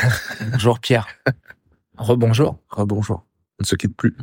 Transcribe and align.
Bonjour 0.52 0.78
Pierre. 0.80 1.06
Rebonjour. 1.96 2.58
Rebonjour. 2.70 3.24
On 3.58 3.62
ne 3.62 3.66
se 3.66 3.76
quitte 3.76 3.96
plus. 3.96 4.16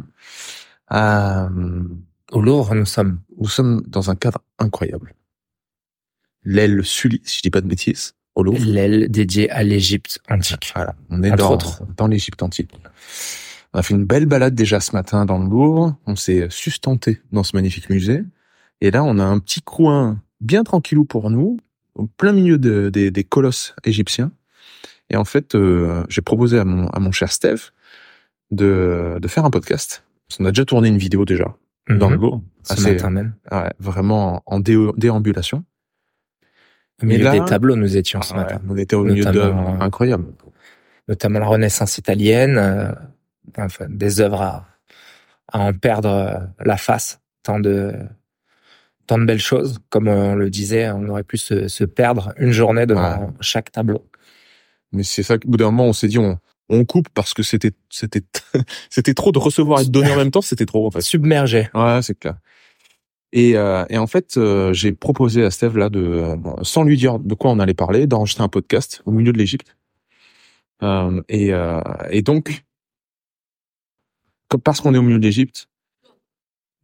Euh, 0.91 1.83
Au 2.31 2.41
Louvre, 2.41 2.73
nous 2.75 2.85
sommes. 2.85 3.19
nous 3.39 3.47
sommes 3.47 3.83
dans 3.87 4.09
un 4.09 4.15
cadre 4.15 4.39
incroyable. 4.59 5.13
L'aile 6.43 6.83
Sully, 6.83 7.21
si 7.23 7.37
je 7.37 7.41
dis 7.43 7.49
pas 7.49 7.61
de 7.61 7.67
bêtises, 7.67 8.13
au 8.35 8.43
Louvre. 8.43 8.63
L'aile 8.65 9.09
dédiée 9.09 9.49
à 9.51 9.63
l'Égypte 9.63 10.19
antique. 10.29 10.71
Voilà, 10.75 10.95
on 11.09 11.21
est 11.23 11.31
Entre 11.31 11.37
dans, 11.43 11.53
autres. 11.53 11.83
dans 11.97 12.07
l'Égypte 12.07 12.41
antique. 12.41 12.71
On 13.73 13.79
a 13.79 13.83
fait 13.83 13.93
une 13.93 14.05
belle 14.05 14.25
balade 14.25 14.55
déjà 14.55 14.79
ce 14.79 14.93
matin 14.93 15.25
dans 15.25 15.37
le 15.39 15.49
Louvre. 15.49 15.95
On 16.05 16.15
s'est 16.15 16.47
sustenté 16.49 17.21
dans 17.31 17.43
ce 17.43 17.55
magnifique 17.55 17.89
musée. 17.89 18.23
Et 18.81 18.91
là, 18.91 19.03
on 19.03 19.19
a 19.19 19.23
un 19.23 19.39
petit 19.39 19.61
coin 19.61 20.21
bien 20.39 20.63
tranquillou 20.63 21.03
pour 21.03 21.29
nous, 21.29 21.57
au 21.95 22.05
plein 22.07 22.31
milieu 22.31 22.57
de- 22.57 22.89
des- 22.89 23.11
des 23.11 23.23
colosses 23.23 23.75
égyptiens. 23.83 24.31
Et 25.09 25.15
en 25.15 25.25
fait, 25.25 25.55
euh, 25.55 26.03
j'ai 26.09 26.21
proposé 26.21 26.59
à 26.59 26.65
mon, 26.65 26.87
à 26.89 26.99
mon 26.99 27.11
cher 27.11 27.31
Steph 27.31 27.71
de, 28.51 29.17
de 29.21 29.27
faire 29.27 29.45
un 29.45 29.49
podcast. 29.49 30.03
Qu'on 30.37 30.45
a 30.45 30.49
déjà 30.51 30.65
tourné 30.65 30.89
une 30.89 30.97
vidéo 30.97 31.23
déjà 31.25 31.55
dans 31.89 32.07
Mhm. 32.09 32.15
le 32.15 32.19
Louvre. 32.21 32.41
Ce 32.63 32.81
matin 32.81 33.09
même. 33.09 33.33
ouais, 33.51 33.71
vraiment 33.79 34.43
en 34.45 34.59
dé- 34.59 34.91
déambulation. 34.97 35.63
Au 37.01 37.05
milieu 37.05 37.23
là- 37.23 37.31
des 37.39 37.45
tableaux, 37.45 37.75
nous 37.75 37.95
étions 37.95 38.21
ce 38.21 38.33
Ah 38.33 38.37
ouais, 38.37 38.43
matin. 38.43 38.61
on 38.67 38.75
était 38.77 38.95
au 38.95 39.03
milieu 39.05 39.23
d'œuvres 39.25 39.75
euh, 39.79 39.83
incroyables. 39.85 40.25
Notamment 41.07 41.39
la 41.39 41.45
Renaissance 41.47 41.97
italienne. 41.97 42.57
euh, 42.57 42.91
enfin, 43.57 43.85
des 43.87 44.19
œuvres 44.19 44.41
à, 44.41 44.65
à 45.53 45.59
en 45.59 45.73
perdre 45.73 46.49
la 46.59 46.75
face. 46.77 47.21
Tant 47.43 47.59
de, 47.61 47.93
tant 49.05 49.17
de 49.17 49.23
belles 49.23 49.39
choses. 49.39 49.79
Comme 49.89 50.09
on 50.09 50.35
le 50.35 50.49
disait, 50.49 50.89
on 50.91 51.07
aurait 51.07 51.23
pu 51.23 51.37
se, 51.37 51.69
se 51.69 51.85
perdre 51.85 52.33
une 52.37 52.51
journée 52.51 52.85
devant 52.85 53.19
Ouais. 53.21 53.27
chaque 53.39 53.71
tableau. 53.71 54.05
Mais 54.91 55.03
c'est 55.03 55.23
ça 55.23 55.37
qu'au 55.37 55.49
bout 55.49 55.57
d'un 55.57 55.65
moment, 55.65 55.85
on 55.85 55.93
s'est 55.93 56.07
dit, 56.07 56.17
on, 56.19 56.39
on 56.69 56.85
coupe 56.85 57.09
parce 57.09 57.33
que 57.33 57.43
c'était, 57.43 57.71
c'était, 57.89 58.23
c'était 58.89 59.13
trop 59.13 59.31
de 59.31 59.39
recevoir 59.39 59.81
et 59.81 59.85
de 59.85 59.89
donner 59.89 60.11
en 60.11 60.17
même 60.17 60.31
temps, 60.31 60.41
c'était 60.41 60.65
trop, 60.65 60.87
en 60.87 60.91
fait. 60.91 61.01
Submergé. 61.01 61.69
Ouais, 61.73 61.99
c'est 62.01 62.17
clair. 62.17 62.37
Et, 63.33 63.57
euh, 63.57 63.85
et 63.89 63.97
en 63.97 64.07
fait, 64.07 64.37
euh, 64.37 64.71
j'ai 64.73 64.93
proposé 64.93 65.43
à 65.43 65.51
Steve 65.51 65.77
là 65.77 65.89
de, 65.89 65.99
euh, 65.99 66.35
sans 66.61 66.83
lui 66.83 66.97
dire 66.97 67.19
de 67.19 67.33
quoi 67.35 67.51
on 67.51 67.59
allait 67.59 67.73
parler, 67.73 68.07
d'enregistrer 68.07 68.43
un 68.43 68.49
podcast 68.49 69.01
au 69.05 69.11
milieu 69.11 69.33
de 69.33 69.37
l'Égypte. 69.37 69.75
Euh, 70.83 71.21
et, 71.27 71.53
euh, 71.53 71.81
et 72.09 72.21
donc, 72.21 72.63
parce 74.63 74.81
qu'on 74.81 74.93
est 74.93 74.97
au 74.97 75.01
milieu 75.01 75.19
de 75.19 75.23
l'Égypte, 75.23 75.67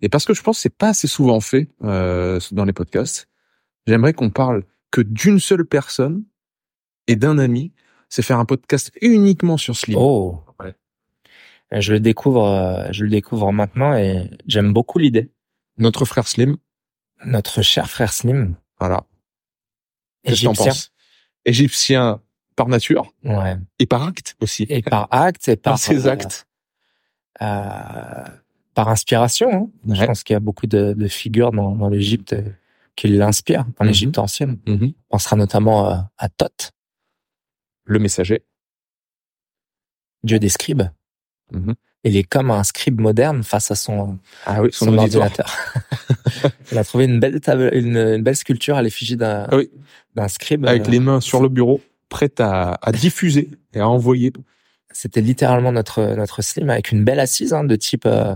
et 0.02 0.10
parce 0.10 0.26
que 0.26 0.34
je 0.34 0.42
pense 0.42 0.58
que 0.58 0.62
c'est 0.64 0.78
pas 0.78 0.90
assez 0.90 1.08
souvent 1.08 1.40
fait 1.40 1.70
euh, 1.84 2.40
dans 2.52 2.66
les 2.66 2.74
podcasts, 2.74 3.30
j'aimerais 3.88 4.14
qu'on 4.14 4.30
parle 4.30 4.64
que 4.92 5.02
d'une 5.02 5.40
seule 5.40 5.66
personne 5.66 6.24
et 7.08 7.16
d'un 7.16 7.40
ami. 7.40 7.72
C'est 8.16 8.22
faire 8.22 8.38
un 8.38 8.46
podcast 8.46 8.92
uniquement 9.02 9.58
sur 9.58 9.76
Slim. 9.76 9.98
Oh. 10.00 10.40
Ouais. 10.60 10.76
Je 11.72 11.94
le 11.94 12.00
découvre, 12.00 12.46
euh, 12.46 12.88
je 12.92 13.04
le 13.06 13.10
découvre 13.10 13.52
maintenant 13.52 13.96
et 13.96 14.30
j'aime 14.46 14.72
beaucoup 14.72 15.00
l'idée. 15.00 15.32
Notre 15.80 16.06
frère 16.06 16.28
Slim, 16.28 16.58
Notre 17.26 17.64
cher 17.64 17.90
frère 17.90 18.14
Slim, 18.14 18.56
voilà. 18.80 19.04
Qu'est-ce 20.24 20.42
que 20.42 20.46
t'en 20.46 20.52
égyptien. 20.52 20.72
penses? 20.74 20.92
Égyptien 21.46 22.22
par 22.56 22.68
nature 22.68 23.12
Ouais. 23.24 23.58
et 23.80 23.88
par 23.88 24.04
acte 24.04 24.36
aussi. 24.42 24.68
Et 24.70 24.84
par 24.84 25.08
acte 25.10 25.48
et 25.50 25.56
par 25.56 25.72
par 25.74 25.80
ses 25.80 26.06
euh, 26.06 26.12
actes. 26.12 26.46
euh, 27.42 28.26
par 28.76 28.90
inspiration. 28.90 29.72
hein. 29.88 29.94
Je 29.96 30.06
pense 30.06 30.24
qu'il 30.24 30.36
y 30.36 30.38
a 30.38 30.40
beaucoup 30.40 30.68
de, 30.68 30.94
de 30.94 31.08
figures 31.08 31.52
dans, 31.52 31.72
dans 31.76 31.90
l'Égypte 31.90 32.34
euh, 32.34 32.44
qui 32.96 33.08
l'inspirent, 33.08 33.66
dans 33.80 33.86
Mhm. 33.86 33.88
l'Égypte 33.88 34.18
ancienne. 34.20 34.60
Mhm. 34.68 34.94
On 35.10 35.18
pensera 35.18 35.36
notamment 35.36 35.90
euh, 35.90 35.96
à 36.20 36.30
Thoth, 36.30 36.74
Le 37.86 38.00
messager. 38.00 38.44
dieu 40.24 40.40
des 40.40 40.50
scribes. 40.50 40.84
Mhm. 41.52 41.76
Il 42.06 42.18
est 42.18 42.24
comme 42.24 42.52
un 42.52 42.64
scribe 42.64 43.00
moderne 43.00 43.44
face 43.44 43.72
à 43.72 43.76
son, 43.76 44.18
Ah 44.46 44.62
oui, 44.62 44.70
son, 44.74 44.98
ordinateur. 44.98 45.56
Il 46.72 46.78
a 46.78 46.84
trouvé 46.84 47.06
une 47.06 47.20
belle 47.20 47.40
table, 47.40 47.70
une, 47.74 47.98
une 47.98 48.24
belle 48.24 48.36
sculpture 48.36 48.76
à 48.76 48.82
l'effigie 48.82 49.16
d'un 49.16 49.48
Ah 49.50 49.56
oui. 49.56 49.70
d'un 50.16 50.28
scribe. 50.28 50.66
Avec 50.66 50.88
euh, 50.88 50.92
les 50.92 51.00
mains 51.00 51.22
sur 51.22 51.42
le 51.42 51.48
bureau, 51.50 51.82
prête 52.10 52.40
à, 52.42 52.78
à 52.82 52.92
diffuser 52.92 53.50
et 53.74 53.80
à 53.80 53.88
envoyer. 53.88 54.34
C'était 54.92 55.22
littéralement 55.22 55.72
notre 55.72 56.16
notre 56.16 56.42
slim 56.42 56.70
avec 56.70 56.92
une 56.92 57.04
belle 57.06 57.20
assise 57.20 57.54
hein, 57.54 57.64
de 57.64 57.76
type 57.76 58.06
euh, 58.06 58.36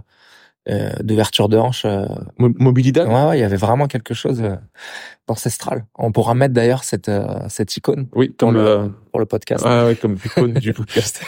d'ouverture 1.01 1.47
de 1.49 1.57
hanche. 1.57 1.85
euh. 1.85 2.05
Mo- 2.37 2.53
Mobilidad. 2.57 3.07
Ouais, 3.07 3.25
ouais, 3.29 3.37
il 3.37 3.41
y 3.41 3.43
avait 3.43 3.55
vraiment 3.57 3.87
quelque 3.87 4.13
chose 4.13 4.41
euh, 4.41 4.55
d'ancestral. 5.27 5.85
On 5.95 6.11
pourra 6.11 6.33
mettre 6.33 6.53
d'ailleurs 6.53 6.83
cette 6.83 7.09
euh, 7.09 7.47
cette 7.49 7.75
icône 7.77 8.07
Oui, 8.13 8.29
pour 8.29 8.37
comme 8.49 8.55
le 8.55 8.67
euh, 8.67 8.89
pour 9.11 9.19
le 9.19 9.25
podcast. 9.25 9.63
ah 9.65 9.85
ouais, 9.85 9.95
comme 9.95 10.17
icône 10.25 10.53
du 10.53 10.73
podcast. 10.79 11.23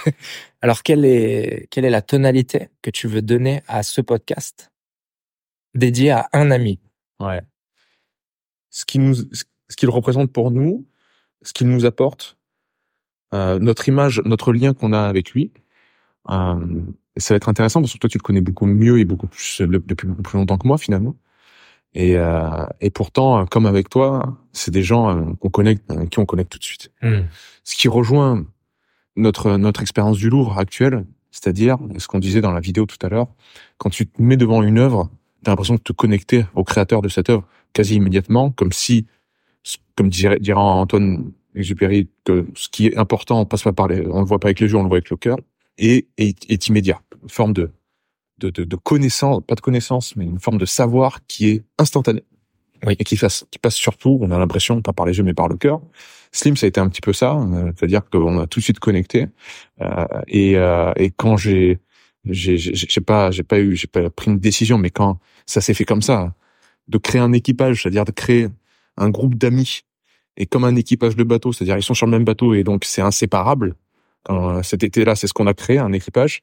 Alors 0.62 0.84
quelle 0.84 1.06
est 1.06 1.68
quelle 1.72 1.86
est 1.86 1.90
la 1.90 2.02
tonalité 2.02 2.70
que 2.82 2.90
tu 2.90 3.08
veux 3.08 3.22
donner 3.22 3.62
à 3.68 3.82
ce 3.84 4.02
podcast 4.02 4.72
dédié 5.74 6.12
à 6.12 6.28
un 6.34 6.52
ami? 6.52 6.80
Ouais. 7.20 7.42
Ce 8.70 8.86
qui 8.86 9.00
nous, 9.00 9.16
ce 9.16 9.76
qu'il 9.78 9.90
représente 9.90 10.32
pour 10.32 10.52
nous, 10.52 10.86
ce 11.44 11.54
qu'il 11.54 11.68
nous 11.70 11.86
apporte, 11.86 12.38
euh, 13.34 13.58
notre 13.60 13.88
image, 13.88 14.22
notre 14.26 14.52
lien 14.54 14.74
qu'on 14.74 14.92
a 14.94 15.02
avec 15.02 15.32
lui. 15.32 15.52
Euh, 16.30 16.56
et 17.20 17.22
ça 17.22 17.34
va 17.34 17.36
être 17.36 17.50
intéressant 17.50 17.82
parce 17.82 17.92
que 17.92 17.98
toi 17.98 18.10
tu 18.10 18.18
le 18.18 18.24
connais 18.24 18.40
beaucoup 18.42 18.66
mieux 18.66 18.98
et 19.00 19.06
beaucoup 19.06 19.28
plus 19.28 19.60
le- 19.60 19.80
depuis 19.80 20.08
beaucoup 20.08 20.22
plus 20.22 20.38
longtemps 20.38 20.58
que 20.58 20.68
moi 20.68 20.78
finalement. 20.78 21.16
Et, 21.94 22.16
euh, 22.18 22.66
et 22.82 22.92
pourtant, 22.92 23.40
euh, 23.40 23.46
comme 23.46 23.66
avec 23.66 23.90
toi, 23.90 24.38
c'est 24.54 24.72
des 24.72 24.84
gens 24.84 25.10
euh, 25.10 25.34
qu'on 25.40 25.50
connecte, 25.50 25.84
euh, 25.92 26.06
qui 26.06 26.20
on 26.20 26.26
connecte 26.26 26.52
tout 26.52 26.60
de 26.60 26.64
suite. 26.64 26.92
Ce 27.64 27.76
qui 27.76 27.88
rejoint 27.88 28.46
notre 29.18 29.58
notre 29.58 29.82
expérience 29.82 30.18
du 30.18 30.30
Louvre 30.30 30.58
actuelle, 30.58 31.06
c'est-à-dire 31.32 31.78
ce 31.98 32.08
qu'on 32.08 32.20
disait 32.20 32.42
dans 32.42 32.52
la 32.54 32.62
vidéo 32.62 32.86
tout 32.86 33.04
à 33.06 33.10
l'heure, 33.10 33.28
quand 33.80 33.90
tu 33.90 34.08
te 34.08 34.22
mets 34.22 34.38
devant 34.38 34.64
une 34.64 34.78
œuvre, 34.80 35.10
t'as 35.44 35.52
l'impression 35.52 35.76
de 35.76 35.82
te 35.82 35.92
connecter 35.92 36.46
au 36.56 36.64
créateur 36.64 37.02
de 37.02 37.10
cette 37.10 37.30
œuvre 37.30 37.44
quasi 37.74 37.96
immédiatement, 37.96 38.52
comme 38.52 38.72
si, 38.72 39.08
comme 39.96 40.10
dirait, 40.10 40.40
dirait 40.40 40.60
Antoine 40.60 41.32
Exupéry, 41.56 42.08
que 42.24 42.46
ce 42.56 42.70
qui 42.70 42.88
est 42.88 42.98
important, 42.98 43.42
on 43.42 43.46
passe 43.46 43.64
pas 43.64 43.74
par 43.74 43.88
les, 43.88 44.06
on 44.08 44.20
le 44.20 44.26
voit 44.26 44.40
pas 44.40 44.48
avec 44.50 44.60
les 44.60 44.68
yeux, 44.70 44.78
on 44.78 44.84
le 44.84 44.88
voit 44.88 44.98
avec 44.98 45.10
le 45.10 45.18
cœur, 45.18 45.38
et 45.80 46.08
est, 46.18 46.50
est 46.50 46.68
immédiat, 46.68 47.02
une 47.24 47.30
forme 47.30 47.54
de, 47.54 47.72
de, 48.38 48.50
de, 48.50 48.64
de 48.64 48.76
connaissance, 48.76 49.42
pas 49.48 49.56
de 49.56 49.62
connaissance, 49.62 50.16
mais 50.16 50.26
une 50.26 50.40
forme 50.40 50.58
de 50.58 50.66
savoir 50.66 51.26
qui 51.28 51.50
est 51.50 51.64
instantané. 51.78 52.24
Oui. 52.86 52.96
Et 52.98 53.04
qui 53.04 53.18
passe, 53.18 53.46
qui 53.52 53.60
passe 53.60 53.76
surtout, 53.76 54.20
on 54.22 54.32
a 54.32 54.40
l'impression, 54.40 54.82
pas 54.82 54.94
par 54.94 55.06
les 55.06 55.18
yeux, 55.18 55.24
mais 55.24 55.34
par 55.34 55.50
le 55.50 55.58
cœur. 55.58 55.82
Slim, 56.32 56.56
ça 56.56 56.66
a 56.66 56.70
été 56.70 56.80
un 56.80 56.88
petit 56.88 57.02
peu 57.02 57.12
ça, 57.12 57.36
euh, 57.36 57.74
c'est-à-dire 57.76 58.02
qu'on 58.10 58.40
a 58.40 58.48
tout 58.48 58.60
de 58.60 58.64
suite 58.64 58.80
connecté. 58.80 59.28
Euh, 59.82 60.06
et, 60.28 60.56
euh, 60.56 60.94
et 60.96 61.12
quand 61.12 61.36
j'ai, 61.36 61.80
j'ai, 62.24 62.58
j'ai 62.58 62.74
j'ai 62.76 63.02
pas, 63.02 63.32
j'ai 63.32 63.44
pas 63.44 63.60
eu, 63.60 63.76
j'ai 63.76 63.88
pas 63.88 64.10
pris 64.10 64.32
une 64.32 64.40
décision, 64.40 64.78
mais 64.78 64.92
quand 64.92 65.20
ça 65.46 65.60
s'est 65.60 65.74
fait 65.74 65.86
comme 65.86 66.02
ça, 66.02 66.34
de 66.88 66.98
créer 66.98 67.20
un 67.20 67.34
équipage, 67.34 67.82
c'est-à-dire 67.82 68.06
de 68.06 68.12
créer 68.12 68.48
un 68.96 69.10
groupe 69.10 69.36
d'amis, 69.36 69.82
et 70.38 70.46
comme 70.46 70.64
un 70.64 70.76
équipage 70.76 71.16
de 71.18 71.24
bateau, 71.24 71.52
c'est-à-dire 71.52 71.78
ils 71.78 71.84
sont 71.84 71.94
sur 71.94 72.06
le 72.06 72.12
même 72.12 72.24
bateau 72.24 72.54
et 72.54 72.64
donc 72.64 72.86
c'est 72.86 73.02
inséparable. 73.02 73.76
Quand, 74.24 74.62
cet 74.64 74.84
été-là, 74.84 75.16
c'est 75.16 75.28
ce 75.28 75.34
qu'on 75.34 75.48
a 75.48 75.54
créé, 75.54 75.78
un 75.80 75.92
équipage. 75.94 76.42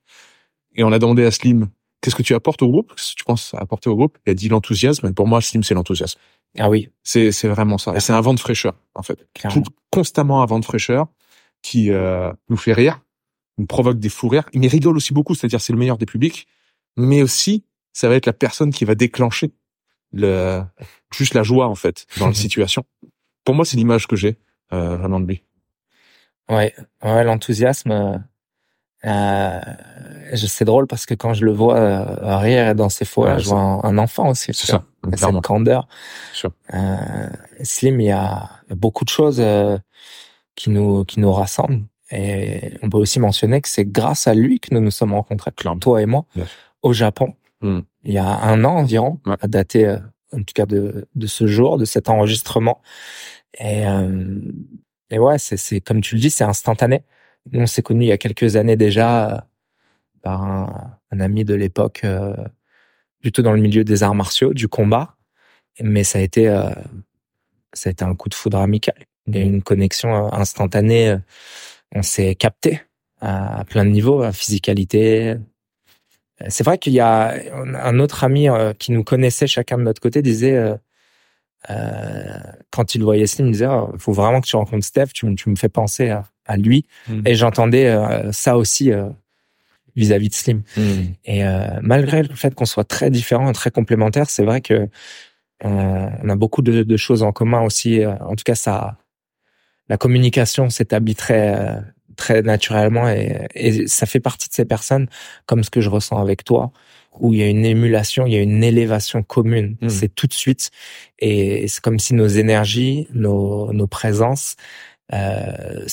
Et 0.74 0.84
on 0.84 0.92
a 0.92 0.98
demandé 0.98 1.24
à 1.24 1.30
Slim, 1.30 1.68
qu'est-ce 2.00 2.16
que 2.16 2.22
tu 2.22 2.34
apportes 2.34 2.62
au 2.62 2.68
groupe? 2.68 2.94
Qu'est-ce 2.94 3.12
que 3.12 3.18
tu 3.18 3.24
penses 3.24 3.54
apporter 3.54 3.88
au 3.90 3.96
groupe? 3.96 4.18
Il 4.26 4.30
a 4.30 4.34
dit 4.34 4.48
l'enthousiasme. 4.48 5.06
Et 5.06 5.12
pour 5.12 5.26
moi, 5.26 5.40
Slim, 5.40 5.62
c'est 5.62 5.74
l'enthousiasme. 5.74 6.18
Ah 6.58 6.70
oui, 6.70 6.88
C'est, 7.02 7.32
c'est 7.32 7.48
vraiment 7.48 7.76
ça. 7.78 7.94
Et 7.94 8.00
c'est 8.00 8.12
un 8.12 8.20
vent 8.20 8.32
de 8.34 8.40
fraîcheur, 8.40 8.74
en 8.94 9.02
fait. 9.02 9.26
Tout- 9.50 9.62
constamment 9.90 10.42
un 10.42 10.46
vent 10.46 10.58
de 10.58 10.64
fraîcheur 10.64 11.06
qui 11.62 11.90
euh, 11.90 12.32
nous 12.48 12.56
fait 12.56 12.72
rire, 12.72 13.00
nous 13.58 13.66
provoque 13.66 13.98
des 13.98 14.08
fous 14.08 14.28
rires, 14.28 14.48
mais 14.54 14.66
rigole 14.68 14.96
aussi 14.96 15.12
beaucoup, 15.14 15.34
c'est-à-dire 15.34 15.60
c'est 15.60 15.72
le 15.72 15.78
meilleur 15.78 15.98
des 15.98 16.06
publics, 16.06 16.46
mais 16.96 17.22
aussi 17.22 17.64
ça 17.92 18.08
va 18.08 18.14
être 18.14 18.26
la 18.26 18.32
personne 18.34 18.72
qui 18.72 18.84
va 18.84 18.94
déclencher 18.94 19.52
le 20.12 20.62
juste 21.14 21.34
la 21.34 21.42
joie 21.42 21.66
en 21.66 21.74
fait 21.74 22.06
dans 22.18 22.28
la 22.28 22.34
situation. 22.44 22.84
Pour 23.44 23.54
moi, 23.54 23.64
c'est 23.64 23.76
l'image 23.76 24.06
que 24.06 24.16
j'ai 24.16 24.36
euh, 24.72 24.96
vraiment 24.96 25.20
de 25.20 25.26
lui. 25.26 25.42
Ouais, 26.48 26.74
ouais, 27.04 27.24
l'enthousiasme. 27.24 27.90
euh, 27.90 28.18
euh, 29.04 29.60
c'est 30.34 30.64
drôle 30.64 30.86
parce 30.86 31.06
que 31.06 31.14
quand 31.14 31.34
je 31.34 31.44
le 31.44 31.52
vois 31.52 31.76
euh, 31.76 32.36
rire 32.38 32.74
dans 32.74 32.88
ses 32.88 33.04
fois, 33.04 33.34
Ouais, 33.34 33.38
je 33.40 33.48
vois 33.48 33.60
un, 33.60 33.80
un 33.84 33.98
enfant 33.98 34.30
aussi. 34.30 34.52
C'est 34.54 34.66
ça, 34.66 34.84
cette 35.14 35.40
candeur. 35.42 35.86
Sûr. 36.32 36.50
Euh, 36.74 36.96
Slim, 37.62 38.00
il 38.00 38.06
y 38.06 38.10
a 38.10 38.48
beaucoup 38.70 39.04
de 39.04 39.08
choses 39.10 39.40
euh, 39.40 39.78
qui 40.54 40.70
nous 40.70 41.04
qui 41.04 41.20
nous 41.20 41.32
rassemblent 41.32 41.84
Et 42.10 42.74
on 42.82 42.88
peut 42.90 42.98
aussi 42.98 43.20
mentionner 43.20 43.60
que 43.60 43.68
c'est 43.68 43.84
grâce 43.84 44.26
à 44.26 44.34
lui 44.34 44.58
que 44.60 44.72
nous 44.74 44.80
nous 44.80 44.90
sommes 44.90 45.12
rencontrés, 45.14 45.52
Clairement. 45.52 45.78
toi 45.80 46.02
et 46.02 46.06
moi, 46.06 46.24
au 46.82 46.92
Japon, 46.92 47.34
Hmm. 47.62 47.80
il 48.04 48.12
y 48.12 48.18
a 48.18 48.26
un 48.26 48.64
an 48.64 48.76
environ, 48.76 49.18
Ouais. 49.26 49.36
à 49.40 49.48
dater 49.48 49.86
euh, 49.86 49.96
en 50.32 50.38
tout 50.38 50.52
cas 50.54 50.66
de, 50.66 51.08
de 51.14 51.26
ce 51.26 51.46
jour, 51.46 51.78
de 51.78 51.86
cet 51.86 52.10
enregistrement. 52.10 52.82
Et, 53.58 53.86
euh, 53.86 54.38
et 55.10 55.18
ouais, 55.18 55.38
c'est, 55.38 55.56
c'est 55.56 55.80
comme 55.80 56.00
tu 56.00 56.14
le 56.16 56.20
dis, 56.20 56.30
c'est 56.30 56.44
instantané. 56.44 57.02
Nous, 57.52 57.60
on 57.62 57.66
s'est 57.66 57.82
connus 57.82 58.06
il 58.06 58.08
y 58.08 58.12
a 58.12 58.18
quelques 58.18 58.56
années 58.56 58.76
déjà 58.76 59.30
euh, 59.36 59.40
par 60.22 60.42
un, 60.42 60.98
un 61.12 61.20
ami 61.20 61.44
de 61.44 61.54
l'époque, 61.54 62.02
euh, 62.04 62.34
plutôt 63.20 63.42
dans 63.42 63.52
le 63.52 63.60
milieu 63.60 63.84
des 63.84 64.02
arts 64.02 64.14
martiaux, 64.14 64.54
du 64.54 64.68
combat. 64.68 65.16
Mais 65.80 66.04
ça 66.04 66.18
a 66.18 66.22
été, 66.22 66.48
euh, 66.48 66.70
ça 67.72 67.88
a 67.88 67.92
été 67.92 68.04
un 68.04 68.14
coup 68.14 68.28
de 68.28 68.34
foudre 68.34 68.58
amical. 68.58 68.96
Il 69.26 69.36
y 69.36 69.38
a 69.38 69.42
eu 69.42 69.46
une 69.46 69.62
connexion 69.62 70.26
euh, 70.26 70.30
instantanée. 70.32 71.10
euh, 71.10 71.18
On 71.94 72.02
s'est 72.02 72.34
capté 72.34 72.82
à, 73.20 73.60
à 73.60 73.64
plein 73.64 73.84
de 73.84 73.90
niveaux, 73.90 74.22
à 74.22 74.32
physicalité. 74.32 75.36
C'est 76.48 76.64
vrai 76.64 76.78
qu'il 76.78 76.92
y 76.92 77.00
a 77.00 77.34
un 77.54 77.98
autre 77.98 78.24
ami 78.24 78.48
qui 78.78 78.92
nous 78.92 79.04
connaissait 79.04 79.46
chacun 79.46 79.78
de 79.78 79.84
notre 79.84 80.02
côté 80.02 80.20
disait 80.20 80.76
quand 82.70 82.94
il 82.94 83.02
voyait 83.02 83.26
Slim, 83.26 83.46
il 83.48 83.52
disait 83.52 83.66
il 83.94 83.98
faut 84.00 84.12
vraiment 84.12 84.40
que 84.40 84.46
tu 84.46 84.56
rencontres 84.56 84.84
Steph, 84.86 85.08
tu, 85.14 85.26
me- 85.26 85.34
tu 85.34 85.48
me 85.50 85.56
fais 85.56 85.68
penser 85.68 86.10
à, 86.10 86.24
à 86.46 86.56
lui. 86.56 86.86
Mhm. 87.08 87.22
Et 87.26 87.34
j'entendais 87.34 87.86
euh, 87.86 88.30
ça 88.32 88.56
aussi 88.56 88.92
euh, 88.92 89.08
vis-à-vis 89.96 90.28
de 90.28 90.34
Slim. 90.34 90.62
Hmm. 90.76 91.12
Et 91.24 91.44
euh, 91.44 91.78
malgré 91.82 92.22
le 92.22 92.34
fait 92.34 92.54
qu'on 92.54 92.66
soit 92.66 92.84
très 92.84 93.10
différents, 93.10 93.50
très 93.52 93.70
complémentaires, 93.70 94.28
c'est 94.30 94.44
vrai 94.44 94.60
que 94.60 94.88
euh, 95.64 96.08
on 96.22 96.28
a 96.28 96.36
beaucoup 96.36 96.60
de, 96.62 96.82
de 96.82 96.96
choses 96.96 97.22
en 97.22 97.32
commun 97.32 97.62
aussi. 97.62 98.04
Euh, 98.04 98.14
En 98.20 98.36
tout 98.36 98.44
cas, 98.44 98.54
ça, 98.54 98.98
la 99.88 99.96
communication 99.96 100.68
s'établit 100.68 101.14
très 101.14 101.56
euh, 101.58 101.80
très 102.16 102.40
naturellement 102.42 103.08
et, 103.10 103.46
et 103.54 103.86
ça 103.88 104.06
fait 104.06 104.20
partie 104.20 104.48
de 104.48 104.54
ces 104.54 104.64
personnes 104.64 105.06
comme 105.44 105.62
ce 105.62 105.68
que 105.70 105.82
je 105.82 105.90
ressens 105.90 106.18
avec 106.18 106.44
toi 106.44 106.72
où 107.20 107.32
il 107.32 107.40
y 107.40 107.42
a 107.42 107.48
une 107.48 107.64
émulation, 107.64 108.26
il 108.26 108.32
y 108.32 108.36
a 108.36 108.42
une 108.42 108.62
élévation 108.64 109.22
commune. 109.22 109.76
Mhm. 109.80 109.88
C'est 109.88 110.14
tout 110.14 110.26
de 110.26 110.32
suite 110.32 110.70
et 111.18 111.66
c'est 111.68 111.80
comme 111.82 111.98
si 111.98 112.14
nos 112.14 112.26
énergies, 112.28 113.08
nos, 113.12 113.72
nos 113.72 113.86
présences, 113.86 114.56
euh, 115.12 115.84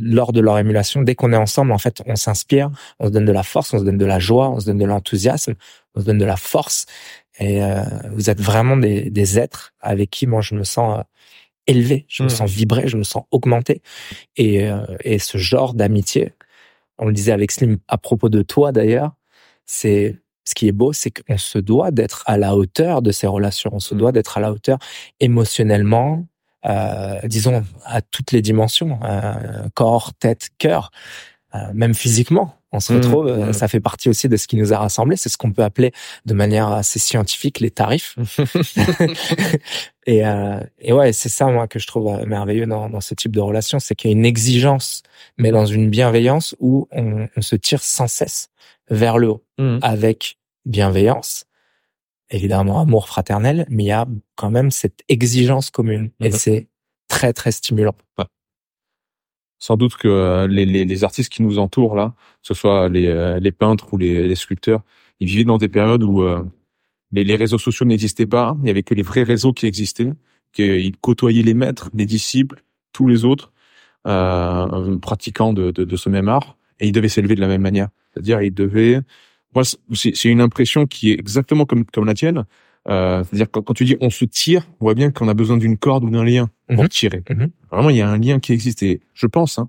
lors 0.00 0.32
de 0.32 0.40
leur 0.40 0.58
émulation, 0.58 1.02
dès 1.02 1.14
qu'on 1.14 1.32
est 1.32 1.36
ensemble, 1.36 1.70
en 1.72 1.78
fait, 1.78 2.02
on 2.06 2.16
s'inspire, 2.16 2.70
on 2.98 3.06
se 3.06 3.10
donne 3.12 3.24
de 3.24 3.32
la 3.32 3.44
force, 3.44 3.72
on 3.72 3.78
se 3.78 3.84
donne 3.84 3.98
de 3.98 4.04
la 4.06 4.18
joie, 4.18 4.50
on 4.50 4.58
se 4.60 4.66
donne 4.66 4.78
de 4.78 4.84
l'enthousiasme, 4.84 5.54
on 5.94 6.00
se 6.00 6.04
donne 6.04 6.18
de 6.18 6.24
la 6.24 6.36
force. 6.36 6.86
Et 7.38 7.62
euh, 7.62 7.82
vous 8.12 8.28
êtes 8.28 8.40
vraiment 8.40 8.76
des, 8.76 9.10
des 9.10 9.38
êtres 9.38 9.72
avec 9.80 10.10
qui 10.10 10.26
moi 10.26 10.40
je 10.40 10.54
me 10.54 10.64
sens 10.64 10.98
euh, 10.98 11.02
élevé, 11.66 12.06
je 12.08 12.22
me 12.22 12.28
Mhm. 12.28 12.34
sens 12.34 12.50
vibrer, 12.50 12.88
je 12.88 12.96
me 12.96 13.04
sens 13.04 13.24
augmenté. 13.30 13.82
Et, 14.36 14.68
euh, 14.68 14.84
et 15.04 15.18
ce 15.18 15.38
genre 15.38 15.74
d'amitié, 15.74 16.32
on 16.98 17.06
le 17.06 17.12
disait 17.12 17.32
avec 17.32 17.52
Slim 17.52 17.78
à 17.88 17.98
propos 17.98 18.28
de 18.28 18.42
toi 18.42 18.72
d'ailleurs, 18.72 19.12
c'est 19.64 20.16
ce 20.48 20.54
qui 20.54 20.68
est 20.68 20.72
beau, 20.72 20.92
c'est 20.92 21.10
qu'on 21.10 21.38
se 21.38 21.58
doit 21.58 21.90
d'être 21.90 22.22
à 22.26 22.38
la 22.38 22.56
hauteur 22.56 23.02
de 23.02 23.12
ces 23.12 23.26
relations, 23.26 23.70
on 23.74 23.80
se 23.80 23.94
Mhm. 23.94 24.00
doit 24.00 24.12
d'être 24.12 24.38
à 24.38 24.40
la 24.40 24.52
hauteur 24.52 24.78
émotionnellement, 25.20 26.24
euh, 26.66 27.20
disons 27.24 27.64
à 27.84 28.02
toutes 28.02 28.32
les 28.32 28.42
dimensions, 28.42 28.98
euh, 29.04 29.34
corps, 29.74 30.14
tête, 30.14 30.48
cœur, 30.58 30.90
euh, 31.54 31.58
même 31.74 31.94
physiquement. 31.94 32.55
On 32.72 32.80
se 32.80 32.92
retrouve, 32.92 33.28
euh, 33.28 33.46
Mhm. 33.46 33.52
ça 33.52 33.68
fait 33.68 33.80
partie 33.80 34.08
aussi 34.08 34.28
de 34.28 34.36
ce 34.36 34.46
qui 34.46 34.56
nous 34.56 34.72
a 34.72 34.78
rassemblés. 34.78 35.16
C'est 35.16 35.28
ce 35.28 35.38
qu'on 35.38 35.52
peut 35.52 35.62
appeler 35.62 35.92
de 36.26 36.34
manière 36.34 36.68
assez 36.68 36.98
scientifique 36.98 37.60
les 37.60 37.70
tarifs. 37.70 38.16
et, 40.06 40.26
euh, 40.26 40.60
et 40.78 40.92
ouais, 40.92 41.12
c'est 41.12 41.28
ça 41.28 41.46
moi 41.46 41.68
que 41.68 41.78
je 41.78 41.86
trouve 41.86 42.08
euh, 42.08 42.26
merveilleux 42.26 42.66
dans, 42.66 42.88
dans 42.90 43.00
ce 43.00 43.14
type 43.14 43.32
de 43.34 43.40
relation, 43.40 43.78
c'est 43.78 43.94
qu'il 43.94 44.10
y 44.10 44.14
a 44.14 44.16
une 44.16 44.26
exigence, 44.26 45.02
mais 45.38 45.50
dans 45.50 45.66
une 45.66 45.88
bienveillance 45.90 46.54
où 46.58 46.88
on, 46.92 47.28
on 47.36 47.40
se 47.42 47.56
tire 47.56 47.82
sans 47.82 48.08
cesse 48.08 48.48
vers 48.90 49.18
le 49.18 49.28
haut 49.30 49.42
Hmm. 49.58 49.78
avec 49.80 50.36
bienveillance, 50.66 51.44
évidemment 52.28 52.80
amour 52.80 53.08
fraternel, 53.08 53.64
mais 53.70 53.84
il 53.84 53.86
y 53.86 53.92
a 53.92 54.06
quand 54.34 54.50
même 54.50 54.70
cette 54.70 55.00
exigence 55.08 55.70
commune 55.70 56.10
et 56.20 56.28
Mhm. 56.28 56.36
c'est 56.36 56.68
très 57.08 57.32
très 57.32 57.52
stimulant. 57.52 57.94
Sans 59.58 59.76
doute 59.76 59.96
que 59.96 60.08
euh, 60.08 60.46
les, 60.46 60.66
les, 60.66 60.84
les 60.84 61.04
artistes 61.04 61.32
qui 61.32 61.42
nous 61.42 61.58
entourent 61.58 61.96
là, 61.96 62.14
que 62.42 62.48
ce 62.48 62.54
soit 62.54 62.88
les, 62.88 63.06
euh, 63.06 63.40
les 63.40 63.52
peintres 63.52 63.92
ou 63.92 63.96
les, 63.96 64.34
sculpteurs, 64.34 64.82
ils 65.20 65.26
vivaient 65.26 65.44
dans 65.44 65.58
des 65.58 65.68
périodes 65.68 66.02
où 66.02 66.22
euh, 66.22 66.42
les, 67.12 67.36
réseaux 67.36 67.58
sociaux 67.58 67.86
n'existaient 67.86 68.26
pas. 68.26 68.56
Il 68.62 68.66
y 68.66 68.70
avait 68.70 68.82
que 68.82 68.94
les 68.94 69.02
vrais 69.02 69.22
réseaux 69.22 69.52
qui 69.52 69.66
existaient. 69.66 70.12
Qu'ils 70.52 70.96
côtoyaient 70.96 71.42
les 71.42 71.54
maîtres, 71.54 71.90
les 71.94 72.06
disciples, 72.06 72.62
tous 72.92 73.06
les 73.08 73.24
autres 73.24 73.52
euh, 74.06 74.96
pratiquants 74.98 75.52
de, 75.52 75.70
de, 75.70 75.84
de 75.84 75.96
ce 75.96 76.08
même 76.08 76.28
art, 76.28 76.56
et 76.80 76.86
ils 76.86 76.92
devaient 76.92 77.08
s'élever 77.08 77.34
de 77.34 77.40
la 77.40 77.48
même 77.48 77.62
manière. 77.62 77.88
C'est-à-dire, 78.12 78.40
ils 78.42 78.54
devaient. 78.54 79.00
Moi, 79.54 79.64
c'est 79.94 80.24
une 80.24 80.40
impression 80.40 80.86
qui 80.86 81.10
est 81.10 81.18
exactement 81.18 81.64
comme 81.66 81.84
comme 81.86 82.04
la 82.04 82.14
tienne. 82.14 82.44
Euh, 82.88 83.24
C'est-à-dire 83.24 83.50
quand, 83.50 83.62
quand 83.62 83.74
tu 83.74 83.84
dis 83.84 83.96
on 84.00 84.10
se 84.10 84.24
tire, 84.24 84.66
on 84.80 84.84
voit 84.86 84.94
bien 84.94 85.10
qu'on 85.10 85.28
a 85.28 85.34
besoin 85.34 85.56
d'une 85.56 85.76
corde 85.76 86.04
ou 86.04 86.10
d'un 86.10 86.24
lien 86.24 86.48
pour 86.68 86.84
Mhm. 86.84 86.88
tirer. 86.88 87.22
Mhm. 87.28 87.50
Vraiment, 87.70 87.90
il 87.90 87.96
y 87.96 88.00
a 88.02 88.08
un 88.08 88.18
lien 88.18 88.38
qui 88.40 88.52
existe. 88.52 88.82
Et 88.82 89.00
je 89.14 89.26
pense, 89.26 89.58
hein, 89.58 89.68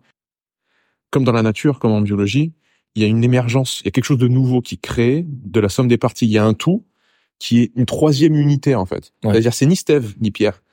comme 1.11 1.23
dans 1.23 1.31
la 1.31 1.41
nature, 1.41 1.79
comme 1.79 1.91
en 1.91 2.01
biologie, 2.01 2.53
il 2.95 3.01
y 3.01 3.05
a 3.05 3.07
une 3.07 3.23
émergence, 3.23 3.81
il 3.81 3.85
y 3.85 3.87
a 3.89 3.91
quelque 3.91 4.05
chose 4.05 4.17
de 4.17 4.27
nouveau 4.27 4.61
qui 4.61 4.77
crée 4.77 5.25
de 5.27 5.59
la 5.59 5.69
somme 5.69 5.87
des 5.87 5.97
parties. 5.97 6.25
Il 6.25 6.31
y 6.31 6.37
a 6.37 6.45
un 6.45 6.53
tout 6.53 6.85
qui 7.39 7.59
est 7.61 7.71
une 7.75 7.85
troisième 7.85 8.35
unité, 8.35 8.73
en 8.75 8.85
fait. 8.85 9.13
Ouais. 9.23 9.31
C'est-à-dire, 9.31 9.53
c'est 9.53 9.65
ni 9.67 9.75
Steve, 9.75 10.15
ni 10.19 10.31
Pierre, 10.31 10.63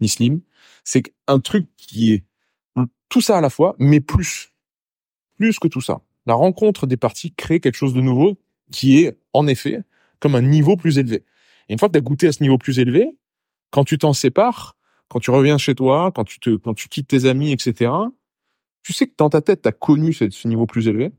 ni 0.00 0.08
Slim. 0.08 0.40
C'est 0.84 1.02
un 1.26 1.40
truc 1.40 1.66
qui 1.76 2.12
est 2.12 2.24
tout 3.08 3.20
ça 3.20 3.38
à 3.38 3.40
la 3.40 3.50
fois, 3.50 3.74
mais 3.78 4.00
plus. 4.00 4.52
Plus 5.36 5.58
que 5.58 5.68
tout 5.68 5.80
ça. 5.80 6.00
La 6.26 6.34
rencontre 6.34 6.86
des 6.86 6.96
parties 6.98 7.32
crée 7.34 7.60
quelque 7.60 7.74
chose 7.74 7.94
de 7.94 8.00
nouveau 8.00 8.38
qui 8.70 8.98
est, 9.02 9.18
en 9.32 9.46
effet, 9.46 9.80
comme 10.20 10.34
un 10.34 10.42
niveau 10.42 10.76
plus 10.76 10.98
élevé. 10.98 11.24
Et 11.70 11.72
une 11.72 11.78
fois 11.78 11.88
que 11.88 11.92
tu 11.92 11.98
as 11.98 12.02
goûté 12.02 12.26
à 12.26 12.32
ce 12.32 12.42
niveau 12.42 12.58
plus 12.58 12.78
élevé, 12.80 13.16
quand 13.70 13.84
tu 13.84 13.96
t'en 13.96 14.12
sépares, 14.12 14.76
quand 15.08 15.20
tu 15.20 15.30
reviens 15.30 15.56
chez 15.56 15.74
toi, 15.76 16.10
quand 16.14 16.24
tu 16.24 16.40
te, 16.40 16.56
quand 16.56 16.74
tu 16.74 16.88
quittes 16.88 17.06
tes 17.08 17.24
amis, 17.26 17.52
etc., 17.52 17.90
tu 18.82 18.92
sais 18.92 19.06
que 19.06 19.12
dans 19.16 19.30
ta 19.30 19.40
tête, 19.40 19.62
tu 19.62 19.68
as 19.68 19.72
connu 19.72 20.12
ce, 20.12 20.28
ce 20.30 20.48
niveau 20.48 20.66
plus 20.66 20.88
élevé. 20.88 21.12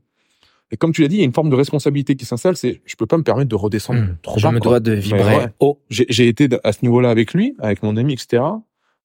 Et 0.70 0.76
comme 0.76 0.92
tu 0.92 1.00
l'as 1.02 1.08
dit, 1.08 1.16
il 1.16 1.18
y 1.20 1.22
a 1.22 1.24
une 1.24 1.32
forme 1.32 1.48
de 1.50 1.56
responsabilité 1.56 2.14
qui 2.16 2.24
s'installe, 2.26 2.56
c'est, 2.56 2.82
je 2.84 2.96
peux 2.96 3.06
pas 3.06 3.16
me 3.18 3.22
permettre 3.22 3.48
de 3.48 3.54
redescendre 3.56 4.00
Mmh. 4.00 4.16
trop 4.22 4.38
Je 4.38 4.42
bas, 4.42 4.52
me 4.52 4.58
quoi. 4.60 4.70
dois 4.72 4.80
de 4.80 4.92
vibrer 4.92 5.36
Ouais. 5.36 5.46
J'ai, 5.90 6.06
j'ai 6.10 6.28
été 6.28 6.48
à 6.64 6.72
ce 6.72 6.78
niveau-là 6.82 7.10
avec 7.10 7.32
lui, 7.34 7.54
avec 7.58 7.82
mon 7.82 7.96
ami, 7.96 8.12
etc. 8.12 8.42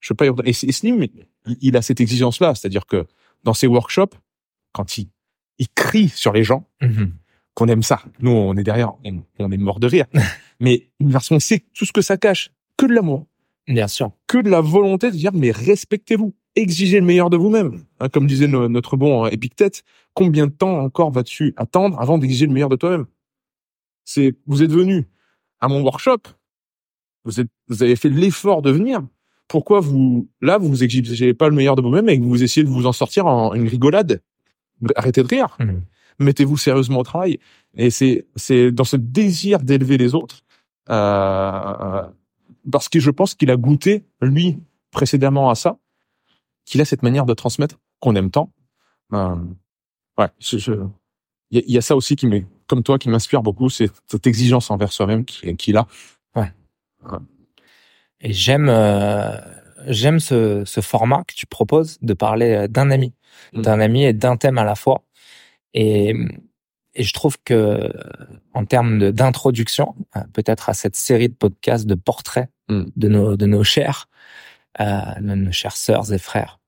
Je 0.02 0.14
peux 0.14 0.16
pas 0.16 0.26
y. 0.28 0.50
Et, 0.50 0.50
et 0.50 0.72
Slim, 0.72 1.02
il, 1.04 1.58
il 1.62 1.78
a 1.78 1.82
cette 1.82 2.02
exigence-là, 2.02 2.56
c'est-à-dire 2.56 2.86
que 2.86 3.06
dans 3.44 3.54
ses 3.54 3.68
workshops, 3.68 4.16
quand 4.74 4.98
il, 4.98 5.08
il 5.60 5.68
crie 5.70 6.10
sur 6.10 6.34
les 6.34 6.44
gens, 6.44 6.68
Mhm. 6.82 7.12
Qu'on 7.58 7.68
aime 7.70 7.82
ça. 7.82 8.02
Nous, 8.20 8.30
on 8.30 8.56
est 8.56 8.64
derrière, 8.64 8.94
on, 9.04 9.24
on 9.40 9.52
est 9.52 9.58
mort 9.58 9.80
de 9.80 9.88
rire. 9.88 10.06
Mais 10.60 10.90
parce 11.12 11.28
qu'on 11.30 11.40
sait 11.40 11.66
tout 11.74 11.86
ce 11.86 11.92
que 11.92 12.02
ça 12.04 12.16
cache, 12.16 12.52
que 12.78 12.86
de 12.86 12.94
l'amour, 12.94 13.26
Bien 13.68 13.88
sûr. 13.88 14.12
que 14.28 14.38
de 14.38 14.50
la 14.50 14.62
volonté 14.62 15.10
de 15.10 15.16
dire 15.16 15.32
mais 15.34 15.50
respectez-vous, 15.52 16.36
exigez 16.56 17.00
le 17.00 17.06
meilleur 17.08 17.30
de 17.32 17.38
vous-même. 17.38 17.84
Hein, 18.00 18.10
comme 18.10 18.28
disait 18.28 18.48
no- 18.48 18.68
notre 18.70 18.96
bon 18.96 19.26
euh, 19.26 19.30
Épictète, 19.30 19.84
combien 20.14 20.46
de 20.46 20.52
temps 20.52 20.80
encore 20.80 21.10
vas-tu 21.12 21.54
attendre 21.58 22.00
avant 22.00 22.20
d'exiger 22.20 22.46
le 22.46 22.54
meilleur 22.54 22.70
de 22.70 22.76
toi-même? 22.76 23.06
C'est 24.06 24.36
vous 24.46 24.62
êtes 24.64 24.72
venu 24.72 25.08
à 25.60 25.68
mon 25.68 25.82
workshop, 25.82 26.20
vous 27.26 27.40
êtes, 27.40 27.50
vous 27.68 27.82
avez 27.84 27.96
fait 27.96 28.10
l'effort 28.10 28.62
de 28.62 28.70
venir. 28.72 29.02
Pourquoi 29.48 29.80
vous 29.80 30.30
là 30.42 30.58
vous 30.60 30.84
exigez 30.84 31.34
pas 31.34 31.50
le 31.50 31.56
meilleur 31.56 31.76
de 31.76 31.82
vous-même 31.82 32.08
et 32.10 32.20
que 32.20 32.24
vous 32.24 32.44
essayez 32.44 32.64
de 32.64 32.70
vous 32.70 32.86
en 32.86 32.92
sortir 32.94 33.26
en 33.26 33.54
une 33.56 33.68
rigolade? 33.68 34.22
Arrêtez 34.96 35.24
de 35.24 35.28
rire 35.28 35.58
Mhm. 35.60 35.82
Mettez-vous 36.20 36.58
sérieusement 36.58 37.00
au 37.00 37.04
travail. 37.04 37.40
Et 37.76 37.90
c'est 37.90 38.26
c'est 38.36 38.72
dans 38.72 38.84
ce 38.84 38.98
désir 38.98 39.60
d'élever 39.60 39.98
les 39.98 40.16
autres, 40.16 40.42
euh, 40.90 42.04
parce 42.72 42.90
que 42.90 43.00
je 43.00 43.12
pense 43.12 43.36
qu'il 43.36 43.52
a 43.52 43.56
goûté 43.58 44.06
lui 44.22 44.60
précédemment 44.92 45.50
à 45.50 45.56
ça, 45.56 45.78
qu'il 46.66 46.82
a 46.82 46.86
cette 46.86 47.04
manière 47.04 47.26
de 47.26 47.34
transmettre 47.34 47.78
qu'on 48.00 48.16
aime 48.16 48.32
tant. 48.32 48.52
Euh, 49.14 49.36
ouais, 50.18 50.28
je- 50.40 50.58
je- 50.58 50.72
il 51.52 51.64
y, 51.72 51.78
a- 51.78 51.82
ça 51.82 51.96
aussi 51.96 52.16
qui 52.16 52.28
m'est 52.28 52.46
comme 52.68 52.84
toi 52.84 52.98
qui 53.00 53.08
m'inspire 53.10 53.42
beaucoup, 53.42 53.70
c'est 53.70 53.90
cette 54.08 54.28
exigence 54.28 54.70
envers 54.72 54.92
soi-même 54.92 55.24
qu'il 55.24 55.56
qu'il 55.56 55.78
a. 55.78 55.88
Et 58.20 58.34
j'aime 58.34 58.68
euh, 58.70 59.38
j'aime 59.86 60.20
ce, 60.20 60.64
ce 60.66 60.82
format 60.82 61.24
que 61.24 61.36
tu 61.36 61.46
proposes 61.46 62.00
de 62.02 62.14
parler 62.14 62.52
euh, 62.54 62.68
d'un 62.68 62.90
ami, 62.92 63.14
Mm. 63.54 63.62
d'un 63.62 63.80
ami 63.80 64.04
et 64.04 64.14
d'un 64.14 64.36
thème 64.36 64.58
à 64.58 64.64
la 64.64 64.74
fois. 64.76 65.04
Et, 65.74 66.16
et 66.96 67.04
je 67.04 67.14
trouve 67.14 67.38
que 67.44 67.92
en 68.54 68.66
termes 68.66 69.12
d'introduction, 69.12 69.96
euh, 70.16 70.22
peut-être 70.34 70.70
à 70.70 70.74
cette 70.74 70.96
série 70.96 71.30
de 71.30 71.36
podcasts 71.36 71.86
de 71.86 71.96
portraits 71.96 72.50
Mm. 72.70 72.86
de 72.96 73.08
nos 73.08 73.38
de 73.38 73.46
nos 73.46 73.64
chers, 73.64 74.10
euh, 74.82 75.00
de 75.20 75.36
nos 75.36 75.52
chères 75.52 75.78
sœurs 75.78 76.12
et 76.12 76.20
frères, 76.20 76.60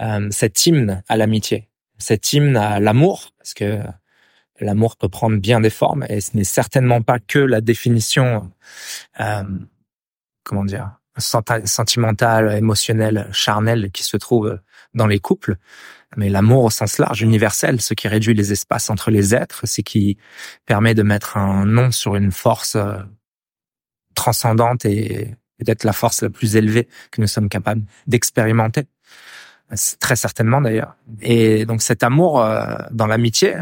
euh, 0.00 0.28
cet 0.30 0.66
hymne 0.66 1.02
à 1.08 1.16
l'amitié, 1.16 1.68
cet 1.98 2.32
hymne 2.32 2.56
à 2.56 2.80
l'amour, 2.80 3.30
parce 3.38 3.54
que 3.54 3.80
l'amour 4.60 4.96
peut 4.96 5.08
prendre 5.08 5.36
bien 5.36 5.60
des 5.60 5.70
formes 5.70 6.04
et 6.08 6.20
ce 6.20 6.36
n'est 6.36 6.44
certainement 6.44 7.00
pas 7.00 7.20
que 7.20 7.38
la 7.38 7.60
définition, 7.60 8.50
euh, 9.20 9.44
comment 10.42 10.64
dire, 10.64 10.90
sentimental, 11.16 12.56
émotionnel, 12.56 13.28
charnel 13.32 13.92
qui 13.92 14.02
se 14.02 14.16
trouve 14.16 14.58
dans 14.94 15.06
les 15.06 15.20
couples, 15.20 15.56
mais 16.16 16.28
l'amour 16.28 16.64
au 16.64 16.70
sens 16.70 16.98
large, 16.98 17.22
universel, 17.22 17.80
ce 17.80 17.94
qui 17.94 18.08
réduit 18.08 18.34
les 18.34 18.52
espaces 18.52 18.90
entre 18.90 19.10
les 19.10 19.34
êtres, 19.34 19.66
ce 19.66 19.80
qui 19.80 20.16
permet 20.66 20.94
de 20.94 21.02
mettre 21.02 21.36
un 21.36 21.66
nom 21.66 21.90
sur 21.90 22.16
une 22.16 22.32
force 22.32 22.76
euh, 22.76 22.98
transcendante 24.14 24.84
et 24.84 25.34
peut-être 25.58 25.84
la 25.84 25.92
force 25.92 26.22
la 26.22 26.30
plus 26.30 26.56
élevée 26.56 26.88
que 27.10 27.20
nous 27.20 27.26
sommes 27.26 27.48
capables 27.48 27.82
d'expérimenter. 28.06 28.84
Très 29.98 30.16
certainement 30.16 30.60
d'ailleurs. 30.60 30.94
Et 31.22 31.64
donc 31.66 31.82
cet 31.82 32.02
amour 32.02 32.40
euh, 32.40 32.76
dans 32.90 33.06
l'amitié 33.06 33.56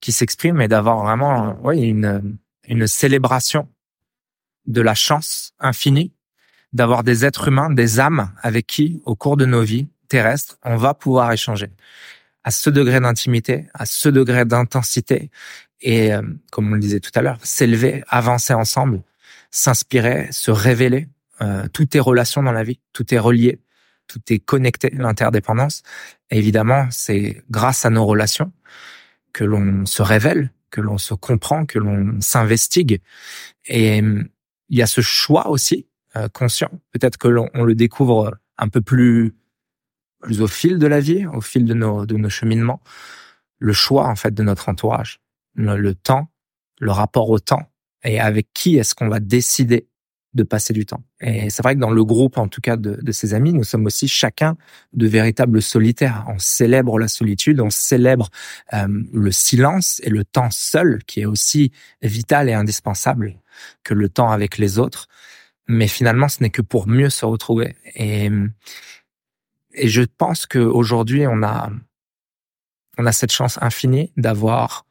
qui 0.00 0.12
s'exprime 0.12 0.60
et 0.60 0.68
d'avoir 0.68 1.02
vraiment 1.02 1.58
oui, 1.62 1.80
une, 1.80 2.38
une 2.68 2.86
célébration 2.86 3.68
de 4.66 4.80
la 4.80 4.94
chance 4.94 5.52
infinie 5.60 6.12
d'avoir 6.72 7.02
des 7.02 7.24
êtres 7.24 7.48
humains, 7.48 7.70
des 7.70 8.00
âmes 8.00 8.30
avec 8.42 8.66
qui, 8.66 9.02
au 9.04 9.16
cours 9.16 9.36
de 9.36 9.44
nos 9.44 9.62
vies 9.62 9.88
terrestres, 10.10 10.58
on 10.64 10.76
va 10.76 10.92
pouvoir 10.92 11.32
échanger 11.32 11.70
à 12.44 12.50
ce 12.50 12.68
degré 12.68 13.00
d'intimité, 13.00 13.66
à 13.72 13.86
ce 13.86 14.08
degré 14.08 14.44
d'intensité 14.44 15.30
et, 15.80 16.12
euh, 16.12 16.22
comme 16.50 16.70
on 16.70 16.74
le 16.74 16.80
disait 16.80 17.00
tout 17.00 17.10
à 17.14 17.22
l'heure, 17.22 17.38
s'élever, 17.42 18.02
avancer 18.08 18.52
ensemble, 18.52 19.02
s'inspirer, 19.50 20.28
se 20.32 20.50
révéler. 20.50 21.08
Euh, 21.40 21.66
tout 21.72 21.96
est 21.96 22.00
relation 22.00 22.42
dans 22.42 22.52
la 22.52 22.64
vie, 22.64 22.80
tout 22.92 23.14
est 23.14 23.18
relié, 23.18 23.60
tout 24.06 24.20
est 24.28 24.38
connecté, 24.40 24.90
l'interdépendance. 24.90 25.82
Évidemment, 26.30 26.88
c'est 26.90 27.42
grâce 27.50 27.86
à 27.86 27.90
nos 27.90 28.04
relations 28.04 28.52
que 29.32 29.44
l'on 29.44 29.86
se 29.86 30.02
révèle, 30.02 30.52
que 30.70 30.80
l'on 30.80 30.98
se 30.98 31.14
comprend, 31.14 31.64
que 31.64 31.78
l'on 31.78 32.20
s'investigue. 32.20 33.00
Et 33.66 33.98
il 33.98 34.78
y 34.78 34.82
a 34.82 34.86
ce 34.86 35.00
choix 35.00 35.48
aussi 35.48 35.86
euh, 36.16 36.28
conscient. 36.28 36.70
Peut-être 36.92 37.16
que 37.16 37.28
l'on 37.28 37.48
le 37.54 37.74
découvre 37.74 38.36
un 38.58 38.68
peu 38.68 38.80
plus 38.80 39.34
au 40.28 40.46
fil 40.46 40.78
de 40.78 40.86
la 40.86 41.00
vie, 41.00 41.26
au 41.26 41.40
fil 41.40 41.64
de 41.64 41.74
nos, 41.74 42.06
de 42.06 42.16
nos 42.16 42.30
cheminements. 42.30 42.80
Le 43.58 43.72
choix 43.72 44.06
en 44.06 44.16
fait 44.16 44.32
de 44.32 44.42
notre 44.42 44.68
entourage, 44.68 45.20
le 45.54 45.94
temps, 45.94 46.30
le 46.80 46.92
rapport 46.92 47.28
au 47.30 47.38
temps 47.38 47.70
et 48.04 48.20
avec 48.20 48.48
qui 48.54 48.76
est-ce 48.76 48.94
qu'on 48.94 49.08
va 49.08 49.20
décider 49.20 49.86
de 50.32 50.44
passer 50.44 50.72
du 50.72 50.86
temps. 50.86 51.02
Et 51.20 51.50
c'est 51.50 51.62
vrai 51.62 51.74
que 51.74 51.80
dans 51.80 51.90
le 51.90 52.04
groupe, 52.04 52.38
en 52.38 52.46
tout 52.46 52.60
cas 52.60 52.76
de, 52.76 52.98
de 53.02 53.12
ses 53.12 53.34
amis, 53.34 53.52
nous 53.52 53.64
sommes 53.64 53.86
aussi 53.86 54.06
chacun 54.06 54.56
de 54.92 55.08
véritables 55.08 55.60
solitaires. 55.60 56.24
On 56.28 56.38
célèbre 56.38 56.98
la 57.00 57.08
solitude, 57.08 57.60
on 57.60 57.70
célèbre 57.70 58.30
euh, 58.72 58.86
le 59.12 59.32
silence 59.32 60.00
et 60.04 60.10
le 60.10 60.24
temps 60.24 60.50
seul, 60.52 61.02
qui 61.04 61.20
est 61.20 61.26
aussi 61.26 61.72
vital 62.00 62.48
et 62.48 62.52
indispensable 62.52 63.40
que 63.82 63.92
le 63.92 64.08
temps 64.08 64.30
avec 64.30 64.56
les 64.56 64.78
autres. 64.78 65.08
Mais 65.66 65.88
finalement, 65.88 66.28
ce 66.28 66.42
n'est 66.42 66.50
que 66.50 66.62
pour 66.62 66.86
mieux 66.86 67.10
se 67.10 67.24
retrouver. 67.24 67.74
Et, 67.96 68.30
et 69.74 69.88
je 69.88 70.02
pense 70.02 70.46
qu'aujourd'hui, 70.46 71.26
on 71.26 71.42
a, 71.42 71.70
on 72.98 73.06
a 73.06 73.12
cette 73.12 73.32
chance 73.32 73.58
infinie 73.62 74.12
d'avoir 74.16 74.86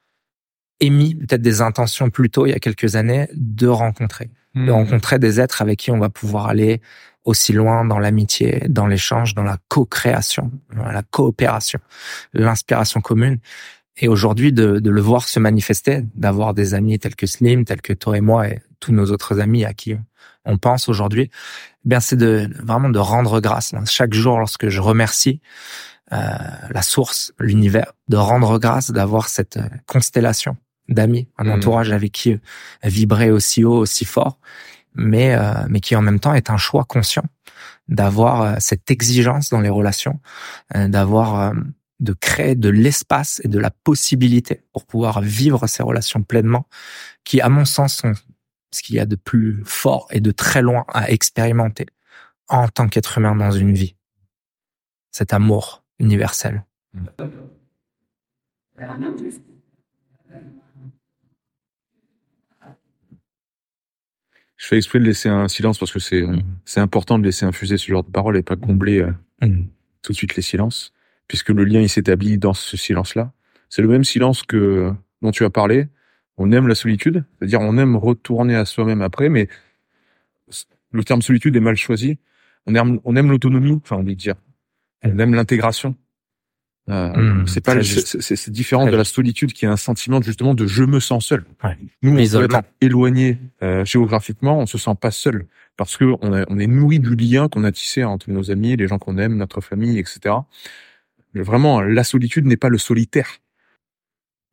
émis 0.79 1.15
peut-être 1.15 1.41
des 1.41 1.61
intentions 1.61 2.09
plus 2.09 2.29
tôt 2.29 2.45
il 2.45 2.51
y 2.51 2.55
a 2.55 2.59
quelques 2.59 2.95
années 2.95 3.27
de 3.33 3.67
rencontrer 3.67 4.29
de 4.55 4.61
hmm. 4.61 4.69
rencontrer 4.71 5.19
des 5.19 5.39
êtres 5.39 5.61
avec 5.61 5.79
qui 5.79 5.91
on 5.91 5.99
va 5.99 6.09
pouvoir 6.09 6.47
aller 6.47 6.81
aussi 7.25 7.53
loin 7.53 7.85
dans 7.85 7.99
l'amitié, 7.99 8.63
dans 8.69 8.87
l'échange, 8.87 9.35
dans 9.35 9.43
la 9.43 9.57
co-création, 9.67 10.51
la 10.73 11.03
coopération, 11.03 11.79
l'inspiration 12.33 13.01
commune. 13.01 13.39
Et 13.97 14.07
aujourd'hui, 14.07 14.53
de, 14.53 14.79
de, 14.79 14.89
le 14.89 15.01
voir 15.01 15.27
se 15.27 15.39
manifester, 15.39 16.03
d'avoir 16.15 16.53
des 16.53 16.73
amis 16.73 16.97
tels 16.97 17.15
que 17.15 17.27
Slim, 17.27 17.65
tels 17.65 17.81
que 17.81 17.93
toi 17.93 18.17
et 18.17 18.21
moi 18.21 18.47
et 18.47 18.59
tous 18.79 18.91
nos 18.91 19.11
autres 19.11 19.39
amis 19.39 19.65
à 19.65 19.73
qui 19.73 19.95
on 20.45 20.57
pense 20.57 20.89
aujourd'hui, 20.89 21.29
eh 21.85 21.89
bien 21.89 21.99
c'est 21.99 22.15
de 22.15 22.49
vraiment 22.61 22.89
de 22.89 22.99
rendre 22.99 23.39
grâce. 23.39 23.73
Chaque 23.85 24.13
jour, 24.13 24.39
lorsque 24.39 24.69
je 24.69 24.81
remercie 24.81 25.41
euh, 26.11 26.17
la 26.69 26.81
source, 26.81 27.33
l'univers, 27.39 27.93
de 28.07 28.17
rendre 28.17 28.57
grâce 28.57 28.91
d'avoir 28.91 29.29
cette 29.29 29.59
constellation 29.85 30.57
d'amis, 30.89 31.27
un 31.37 31.45
mmh. 31.45 31.51
entourage 31.51 31.91
avec 31.91 32.11
qui 32.11 32.31
euh, 32.33 32.39
vibrer 32.83 33.31
aussi 33.31 33.63
haut, 33.63 33.77
aussi 33.77 34.05
fort, 34.05 34.39
mais 34.95 35.35
euh, 35.35 35.53
mais 35.69 35.79
qui 35.79 35.95
en 35.95 36.01
même 36.01 36.19
temps 36.19 36.33
est 36.33 36.49
un 36.49 36.57
choix 36.57 36.83
conscient 36.83 37.23
d'avoir 37.87 38.41
euh, 38.41 38.55
cette 38.59 38.91
exigence 38.91 39.49
dans 39.49 39.61
les 39.61 39.69
relations, 39.69 40.19
d'avoir 40.73 41.53
de 41.99 42.13
créer 42.13 42.55
de 42.55 42.69
l'espace 42.69 43.41
et 43.43 43.47
de 43.47 43.59
la 43.59 43.71
possibilité 43.71 44.63
pour 44.71 44.85
pouvoir 44.85 45.21
vivre 45.21 45.67
ces 45.67 45.83
relations 45.83 46.23
pleinement, 46.23 46.67
qui 47.23 47.41
à 47.41 47.49
mon 47.49 47.65
sens 47.65 47.95
sont 47.95 48.13
ce 48.71 48.81
qu'il 48.81 48.95
y 48.95 48.99
a 48.99 49.05
de 49.05 49.15
plus 49.15 49.61
fort 49.65 50.07
et 50.11 50.21
de 50.21 50.31
très 50.31 50.61
loin 50.61 50.85
à 50.89 51.09
expérimenter 51.09 51.87
en 52.47 52.67
tant 52.67 52.87
qu'être 52.87 53.17
humain 53.17 53.35
dans 53.35 53.51
une 53.51 53.73
vie. 53.73 53.95
Cet 55.11 55.33
amour 55.33 55.83
universel. 55.99 56.63
Je 64.57 64.67
fais 64.67 64.77
exprès 64.77 64.99
de 64.99 65.05
laisser 65.05 65.29
un 65.29 65.47
silence 65.47 65.77
parce 65.77 65.91
que 65.91 65.99
c'est 65.99 66.21
mm. 66.21 66.43
c'est 66.65 66.79
important 66.79 67.17
de 67.17 67.23
laisser 67.23 67.45
infuser 67.45 67.77
ce 67.77 67.87
genre 67.87 68.03
de 68.03 68.11
paroles 68.11 68.37
et 68.37 68.43
pas 68.43 68.55
combler 68.55 68.99
euh, 68.99 69.11
mm. 69.41 69.67
tout 70.01 70.11
de 70.11 70.17
suite 70.17 70.35
les 70.35 70.41
silences, 70.41 70.93
puisque 71.27 71.49
le 71.49 71.63
lien 71.63 71.79
il 71.79 71.89
s'établit 71.89 72.37
dans 72.37 72.53
ce 72.53 72.77
silence-là. 72.77 73.31
C'est 73.69 73.81
le 73.81 73.87
même 73.87 74.03
silence 74.03 74.43
que 74.43 74.91
dont 75.21 75.31
tu 75.31 75.45
as 75.45 75.49
parlé. 75.49 75.87
On 76.39 76.51
aime 76.51 76.67
la 76.67 76.75
solitude, 76.75 77.23
c'est-à-dire 77.37 77.61
on 77.61 77.77
aime 77.77 77.95
retourner 77.95 78.55
à 78.55 78.65
soi-même 78.65 79.01
après, 79.01 79.29
mais 79.29 79.49
le 80.91 81.03
terme 81.03 81.21
solitude 81.21 81.55
est 81.55 81.61
mal 81.61 81.75
choisi. 81.75 82.17
On 82.65 82.73
aime 82.75 82.99
on 83.03 83.15
aime 83.15 83.29
l'autonomie, 83.29 83.79
enfin 83.83 83.97
on 83.97 84.03
dit 84.03 84.15
dire. 84.15 84.35
On 85.03 85.19
aime 85.19 85.35
l'intégration. 85.35 85.95
Euh, 86.89 87.41
hmm, 87.41 87.47
c'est 87.47 87.63
pas 87.63 87.75
c'est 87.83 88.49
différent 88.49 88.87
de 88.87 88.95
la 88.95 89.03
solitude 89.03 89.53
qui 89.53 89.65
est 89.65 89.67
un 89.67 89.77
sentiment 89.77 90.21
justement 90.21 90.55
de 90.55 90.65
je 90.65 90.83
me 90.83 90.99
sens 90.99 91.27
seul. 91.27 91.43
Ouais. 91.63 91.77
Nous, 92.01 92.11
on 92.11 92.47
peut 92.47 92.57
éloigné 92.81 93.37
euh, 93.61 93.85
géographiquement, 93.85 94.57
on 94.57 94.65
se 94.65 94.79
sent 94.79 94.95
pas 94.99 95.11
seul 95.11 95.45
parce 95.77 95.97
que 95.97 96.05
on, 96.05 96.45
on 96.47 96.57
est 96.57 96.67
nourri 96.67 96.99
du 96.99 97.15
lien 97.15 97.47
qu'on 97.47 97.63
a 97.63 97.71
tissé 97.71 98.03
entre 98.03 98.31
nos 98.31 98.49
amis, 98.49 98.75
les 98.75 98.87
gens 98.87 98.97
qu'on 98.97 99.17
aime, 99.17 99.35
notre 99.35 99.61
famille, 99.61 99.99
etc. 99.99 100.35
Mais 101.35 101.43
vraiment, 101.43 101.81
la 101.81 102.03
solitude 102.03 102.45
n'est 102.45 102.57
pas 102.57 102.69
le 102.69 102.79
solitaire. 102.79 103.39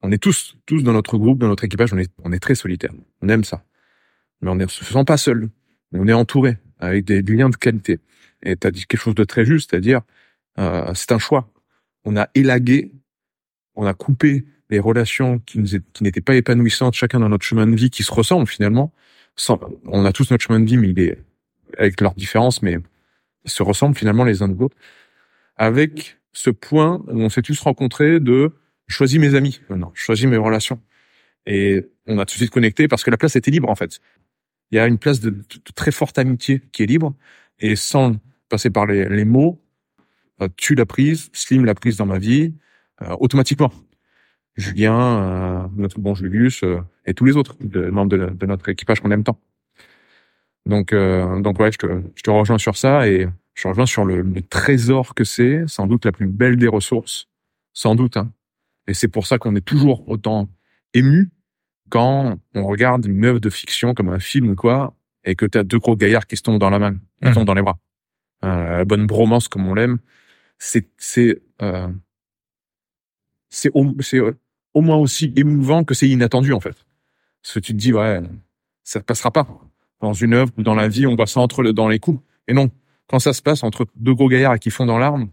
On 0.03 0.13
est 0.13 0.19
tous, 0.19 0.57
tous 0.67 0.83
dans 0.83 0.93
notre 0.93 1.19
groupe, 1.19 1.39
dans 1.39 1.49
notre 1.49 1.65
équipage, 1.65 1.93
on 1.93 1.99
est, 1.99 2.11
on 2.23 2.33
est 2.33 2.39
très 2.39 2.55
solitaire. 2.55 2.93
On 3.23 3.29
aime 3.29 3.45
ça, 3.45 3.65
mais 4.41 4.51
on 4.51 4.55
ne 4.55 4.67
se 4.67 4.85
sent 4.85 5.05
pas 5.05 5.17
seul. 5.17 5.49
On 5.93 6.07
est 6.09 6.13
entouré 6.13 6.59
avec 6.79 7.05
des 7.05 7.23
liens 7.23 7.49
de 7.49 7.57
qualité. 7.57 7.99
Et 8.43 8.57
tu 8.57 8.67
as 8.67 8.71
dit 8.71 8.85
quelque 8.87 9.01
chose 9.01 9.15
de 9.15 9.25
très 9.25 9.45
juste, 9.45 9.71
c'est-à-dire 9.71 10.03
euh, 10.59 10.93
c'est 10.95 11.13
un 11.13 11.19
choix 11.19 11.51
on 12.07 12.17
a 12.17 12.31
élagué, 12.35 12.93
on 13.75 13.85
a 13.85 13.93
coupé 13.93 14.47
les 14.71 14.79
relations 14.79 15.41
qui 15.41 15.59
n'étaient 16.01 16.21
pas 16.21 16.37
épanouissantes, 16.37 16.95
chacun 16.95 17.21
dans 17.21 17.29
notre 17.29 17.45
chemin 17.45 17.67
de 17.67 17.75
vie, 17.75 17.91
qui 17.91 18.05
se 18.05 18.13
ressemblent 18.13 18.47
finalement. 18.47 18.93
on 19.85 20.05
a 20.05 20.13
tous 20.13 20.31
notre 20.31 20.43
chemin 20.43 20.61
de 20.61 20.65
vie, 20.65 20.77
mais 20.79 20.89
il 20.91 21.01
est 21.01 21.19
avec 21.77 22.01
leurs 22.01 22.15
différences, 22.15 22.63
mais 22.63 22.79
se 23.45 23.63
ressemblent 23.63 23.97
finalement 23.97 24.25
les 24.25 24.43
uns 24.43 24.49
de 24.49 24.59
l'autre. 24.59 24.77
Avec 25.57 26.19
ce 26.33 26.51
point 26.51 27.03
où 27.09 27.21
on 27.21 27.29
s'est 27.29 27.43
tous 27.43 27.61
rencontrés 27.61 28.21
de 28.21 28.53
choisis 28.89 29.19
mes 29.19 29.35
amis 29.35 29.61
maintenant, 29.69 29.93
choisis 29.95 30.27
mes 30.27 30.37
relations. 30.37 30.81
Et 31.47 31.87
on 32.07 32.19
a 32.19 32.27
tout 32.27 32.35
de 32.35 32.39
suite 32.39 32.51
connecté 32.51 32.89
parce 32.89 33.05
que 33.05 33.11
la 33.11 33.17
place 33.17 33.37
était 33.37 33.51
libre 33.51 33.69
en 33.69 33.75
fait. 33.75 34.01
Il 34.71 34.77
y 34.77 34.79
a 34.79 34.87
une 34.87 34.99
place 34.99 35.21
de, 35.21 35.35
très 35.75 35.93
forte 35.93 36.19
amitié 36.19 36.63
qui 36.73 36.83
est 36.83 36.87
libre 36.87 37.15
et 37.61 37.77
sans 37.77 38.17
passer 38.49 38.71
par 38.71 38.87
les 38.87 39.25
mots, 39.25 39.61
euh, 40.43 40.49
tu 40.57 40.75
l'as 40.75 40.87
prise, 40.87 41.31
Slim 41.33 41.65
l'a 41.65 41.75
prise 41.75 41.97
dans 41.97 42.07
ma 42.07 42.19
vie, 42.19 42.55
euh, 43.03 43.17
automatiquement. 43.21 43.73
Julien, 44.57 44.99
euh, 44.99 45.69
notre 45.77 46.01
bon 46.01 46.15
Julius 46.15 46.65
et 47.05 47.15
tous 47.15 47.25
les 47.25 47.37
autres 47.37 47.57
membres 47.91 48.17
de, 48.17 48.47
notre 48.47 48.69
équipage 48.71 49.01
qu'on 49.01 49.11
aime 49.11 49.25
tant. 49.25 49.39
Donc, 50.65 50.93
donc 50.95 51.61
ouais, 51.61 51.71
je 51.71 51.79
te, 51.79 52.03
je 52.15 52.23
te 52.23 52.31
rejoins 52.31 52.59
sur 52.59 52.77
ça 52.77 53.07
et 53.07 53.29
je 53.55 53.63
te 53.63 53.69
rejoins 53.69 53.87
sur 53.87 54.05
le, 54.05 54.25
trésor 54.43 55.15
que 55.15 55.25
c'est, 55.25 55.65
sans 55.67 55.87
doute 55.87 56.07
la 56.07 56.13
plus 56.13 56.27
belle 56.27 56.57
des 56.57 56.69
ressources, 56.69 57.29
sans 57.73 57.95
doute. 57.95 58.17
Hein. 58.17 58.33
Et 58.87 58.95
c'est 58.95 59.09
pour 59.09 59.27
ça 59.27 59.39
qu'on 59.39 59.57
est 59.57 59.65
toujours 59.65 60.09
autant 60.09 60.49
ému 60.95 61.31
quand 61.89 62.39
on 62.55 62.67
regarde 62.67 63.07
une 63.07 63.25
œuvre 63.25 63.41
de 63.41 63.51
fiction 63.51 63.95
comme 63.95 64.09
un 64.09 64.19
film 64.19 64.51
ou 64.51 64.55
quoi, 64.55 64.95
et 65.25 65.35
que 65.35 65.47
tu 65.47 65.59
as 65.59 65.65
deux 65.65 65.79
gros 65.79 65.97
gaillards 65.97 66.27
qui 66.27 66.37
se 66.37 66.43
tombent 66.43 66.59
dans 66.59 66.71
la 66.71 66.79
main, 66.79 66.97
qui 67.23 67.29
se 67.29 67.35
tombent 67.35 67.47
dans 67.47 67.55
les 67.55 67.63
bras. 67.63 67.79
Euh, 68.45 68.79
la 68.79 68.85
bonne 68.85 69.07
bromance 69.07 69.49
comme 69.49 69.67
on 69.67 69.75
l'aime 69.75 69.99
c'est 70.59 70.89
c'est 70.99 71.43
euh, 71.63 71.89
c'est 73.49 73.71
au, 73.75 73.95
c'est 74.01 74.21
au 74.75 74.81
moins 74.81 74.97
aussi 74.97 75.33
émouvant 75.37 75.85
que 75.85 75.95
c'est 75.95 76.09
inattendu 76.09 76.53
en 76.53 76.61
fait. 76.61 76.87
Parce 77.43 77.55
que 77.55 77.61
tu 77.61 77.73
te 77.73 77.79
dis 77.79 77.93
ouais, 77.93 78.23
ça 78.83 79.01
passera 79.01 79.31
pas 79.31 79.47
dans 80.01 80.13
une 80.13 80.35
œuvre 80.35 80.53
ou 80.59 80.63
dans 80.63 80.75
la 80.75 80.89
vie, 80.89 81.07
on 81.07 81.17
voit 81.17 81.27
ça 81.27 81.41
entre 81.41 81.63
le, 81.63 81.73
dans 81.73 81.89
les 81.89 81.99
coups. 81.99 82.21
Et 82.49 82.53
non, 82.53 82.71
quand 83.07 83.19
ça 83.19 83.33
se 83.33 83.43
passe 83.43 83.63
entre 83.63 83.87
deux 83.97 84.15
gros 84.15 84.29
gaillards 84.29 84.59
qui 84.59 84.71
font 84.71 84.87
dans 84.87 84.99
l'arme, 84.99 85.31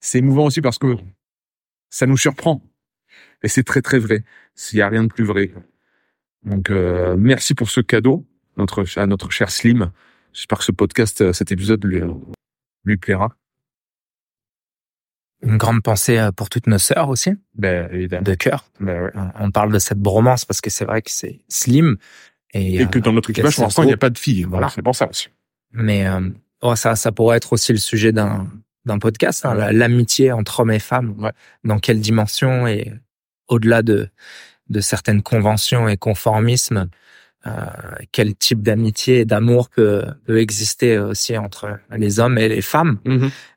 c'est 0.00 0.18
émouvant 0.18 0.46
aussi 0.46 0.60
parce 0.60 0.78
que 0.78 0.96
ça 1.90 2.06
nous 2.06 2.16
surprend. 2.16 2.62
Et 3.42 3.48
c'est 3.48 3.62
très 3.64 3.82
très 3.82 3.98
vrai. 3.98 4.24
S'il 4.54 4.78
y 4.78 4.82
a 4.82 4.88
rien 4.88 5.02
de 5.04 5.08
plus 5.08 5.24
vrai. 5.24 5.52
Donc 6.44 6.70
euh, 6.70 7.16
merci 7.18 7.54
pour 7.54 7.70
ce 7.70 7.80
cadeau, 7.80 8.26
notre 8.56 8.84
à 8.98 9.06
notre 9.06 9.30
cher 9.30 9.50
Slim. 9.50 9.90
J'espère 10.32 10.58
que 10.58 10.64
ce 10.64 10.72
podcast, 10.72 11.20
euh, 11.22 11.32
cet 11.32 11.50
épisode 11.52 11.84
lui, 11.84 12.00
lui 12.84 12.96
plaira. 12.96 13.34
Une 15.42 15.56
grande 15.56 15.82
pensée 15.82 16.18
euh, 16.18 16.32
pour 16.32 16.50
toutes 16.50 16.66
nos 16.66 16.78
sœurs 16.78 17.08
aussi, 17.08 17.30
Ben, 17.54 17.88
évidemment. 17.92 18.22
de 18.22 18.34
cœur. 18.34 18.64
Ben 18.78 19.04
ouais. 19.04 19.10
On 19.40 19.50
parle 19.50 19.72
de 19.72 19.78
cette 19.78 19.98
bromance 19.98 20.44
parce 20.44 20.60
que 20.60 20.68
c'est 20.68 20.84
vrai 20.84 21.00
que 21.00 21.10
c'est 21.10 21.40
slim. 21.48 21.96
Et, 22.52 22.82
Et 22.82 22.86
que 22.86 22.98
euh, 22.98 23.00
dans 23.02 23.12
notre 23.12 23.30
équipage, 23.30 23.54
pour 23.54 23.64
l'instant, 23.64 23.82
il 23.84 23.86
n'y 23.86 23.92
a 23.92 23.96
pas 23.96 24.10
de 24.10 24.18
filles. 24.18 24.44
Voilà, 24.44 24.68
c'est 24.68 24.82
pour 24.82 24.94
ça 24.94 25.08
aussi. 25.08 25.28
Mais 25.72 26.06
euh, 26.06 26.28
oh, 26.60 26.76
ça, 26.76 26.94
ça 26.94 27.10
pourrait 27.12 27.38
être 27.38 27.52
aussi 27.54 27.72
le 27.72 27.78
sujet 27.78 28.12
d'un 28.12 28.48
d'un 28.86 28.98
podcast, 28.98 29.44
hein, 29.44 29.54
la- 29.54 29.72
l'amitié 29.72 30.32
entre 30.32 30.60
hommes 30.60 30.70
et 30.70 30.78
femmes. 30.78 31.14
Ouais. 31.18 31.32
Dans 31.64 31.78
quelle 31.78 32.00
dimension 32.00 32.66
et 32.66 32.92
au-delà 33.50 33.82
de 33.82 34.08
de 34.70 34.80
certaines 34.80 35.22
conventions 35.22 35.88
et 35.88 35.96
conformismes, 35.96 36.88
euh, 37.46 37.50
quel 38.12 38.34
type 38.36 38.62
d'amitié 38.62 39.20
et 39.20 39.24
d'amour 39.24 39.68
peut, 39.68 40.04
peut 40.26 40.38
exister 40.38 40.98
aussi 40.98 41.36
entre 41.36 41.78
les 41.96 42.20
hommes 42.20 42.38
et 42.38 42.48
les 42.48 42.62
femmes, 42.62 42.98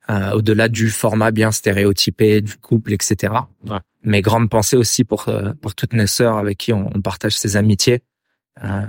euh, 0.10 0.32
au-delà 0.32 0.70
du 0.70 0.90
format 0.90 1.32
bien 1.32 1.52
stéréotypé 1.52 2.42
du 2.42 2.58
couple, 2.58 2.94
etc. 2.94 3.34
Ouais. 3.68 3.78
Mais 4.04 4.22
grande 4.22 4.50
pensée 4.50 4.78
aussi 4.78 5.04
pour 5.04 5.28
euh, 5.30 5.54
pour 5.62 5.76
toutes 5.76 5.94
nos 5.94 6.08
sœurs 6.08 6.38
avec 6.38 6.58
qui 6.58 6.74
on, 6.74 6.90
on 6.96 7.02
partage 7.02 7.38
ces 7.38 7.58
amitiés 7.58 8.04
euh, 8.64 8.88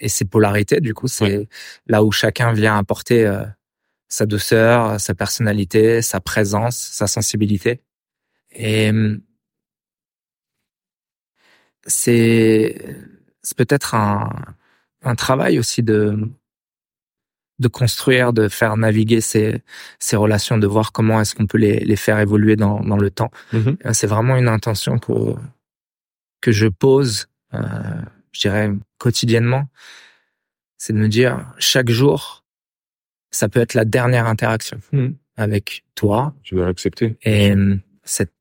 et 0.00 0.08
ces 0.08 0.24
polarités. 0.24 0.80
Du 0.80 0.94
coup, 0.94 1.08
c'est 1.08 1.48
là 1.86 2.02
où 2.02 2.10
chacun 2.10 2.52
vient 2.52 2.76
apporter 2.76 3.30
sa 4.08 4.26
douceur, 4.26 5.00
sa 5.00 5.14
personnalité, 5.14 6.02
sa 6.02 6.20
présence, 6.20 6.76
sa 6.76 7.06
sensibilité. 7.06 7.82
Et 8.50 8.90
hum, 8.90 9.20
c'est 11.86 12.96
c'est 13.42 13.56
peut-être 13.56 13.94
un 13.94 14.30
un 15.02 15.14
travail 15.14 15.58
aussi 15.58 15.82
de 15.82 16.16
de 17.58 17.68
construire, 17.68 18.32
de 18.32 18.48
faire 18.48 18.76
naviguer 18.76 19.20
ces 19.20 19.62
ces 19.98 20.16
relations, 20.16 20.58
de 20.58 20.66
voir 20.66 20.92
comment 20.92 21.20
est-ce 21.20 21.34
qu'on 21.34 21.46
peut 21.46 21.58
les 21.58 21.80
les 21.80 21.96
faire 21.96 22.18
évoluer 22.18 22.56
dans 22.56 22.80
dans 22.80 22.96
le 22.96 23.10
temps. 23.10 23.30
Mhm. 23.52 23.76
Euh, 23.86 23.92
C'est 23.92 24.06
vraiment 24.06 24.36
une 24.36 24.48
intention 24.48 24.98
que 24.98 25.34
que 26.40 26.50
je 26.52 26.66
pose, 26.66 27.26
euh, 27.54 27.60
je 28.32 28.40
dirais 28.40 28.72
quotidiennement, 28.98 29.68
c'est 30.76 30.92
de 30.92 30.98
me 30.98 31.08
dire 31.08 31.46
chaque 31.58 31.90
jour, 31.90 32.44
ça 33.30 33.48
peut 33.48 33.60
être 33.60 33.74
la 33.74 33.84
dernière 33.84 34.26
interaction 34.26 34.80
Mhm. 34.92 35.14
avec 35.36 35.84
toi 35.94 36.34
Tu 36.42 36.54
dois 36.56 36.66
l'accepter. 36.66 37.16
et 37.22 37.52
euh, 37.54 37.76
cette, 38.04 38.32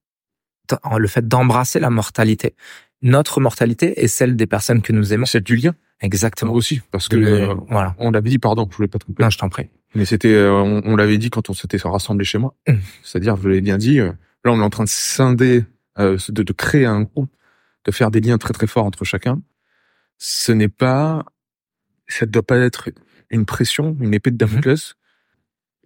le 0.98 1.08
fait 1.08 1.28
d'embrasser 1.28 1.80
la 1.80 1.90
mortalité, 1.92 2.56
notre 3.02 3.40
mortalité 3.42 4.04
et 4.04 4.08
celle 4.08 4.36
des 4.36 4.48
personnes 4.48 4.82
que 4.82 4.94
nous 4.94 5.14
aimons. 5.14 5.26
C'est 5.26 5.44
du 5.44 5.56
lien. 5.56 5.74
Exactement. 6.02 6.54
Aussi, 6.54 6.82
parce 6.92 7.08
que 7.08 7.16
euh, 7.16 7.56
voilà. 7.70 7.96
on 8.00 8.12
l'avait 8.12 8.30
dit, 8.30 8.40
pardon, 8.40 8.68
je 8.70 8.76
voulais 8.76 8.88
pas 8.88 9.00
te 9.00 9.06
couper. 9.06 9.24
Non, 9.24 9.30
je 9.30 9.38
t'en 9.38 9.50
prie. 9.50 9.70
Mais 9.94 10.06
c'était, 10.06 10.34
euh, 10.34 10.52
on, 10.52 10.82
on 10.86 10.96
l'avait 10.96 11.18
dit 11.18 11.30
quand 11.30 11.50
on 11.50 11.54
s'était 11.54 11.78
rassemblés 11.78 12.26
chez 12.26 12.38
moi. 12.38 12.56
Mm. 12.68 12.74
C'est-à-dire, 13.04 13.36
je 13.38 13.50
l'ai 13.50 13.62
bien 13.62 13.78
dit, 13.78 14.00
euh, 14.00 14.12
là, 14.44 14.52
on 14.52 14.60
est 14.60 14.64
en 14.64 14.70
train 14.70 14.84
de 14.84 14.90
scinder, 14.90 15.66
de, 15.98 16.18
de 16.30 16.54
créer 16.54 16.86
un 16.86 17.02
groupe, 17.04 17.32
de 17.86 17.92
faire 17.92 18.10
des 18.10 18.20
liens 18.22 18.38
très 18.38 18.54
très 18.54 18.68
forts 18.68 18.86
entre 18.86 19.06
chacun. 19.06 19.42
Ce 20.18 20.52
n'est 20.52 20.70
pas, 20.70 21.26
ça 22.08 22.26
ne 22.26 22.32
doit 22.32 22.44
pas 22.44 22.58
être 22.58 22.90
une 23.30 23.46
pression, 23.46 23.98
une 24.00 24.14
épée 24.14 24.32
de 24.32 24.38
Damoclès 24.38 24.96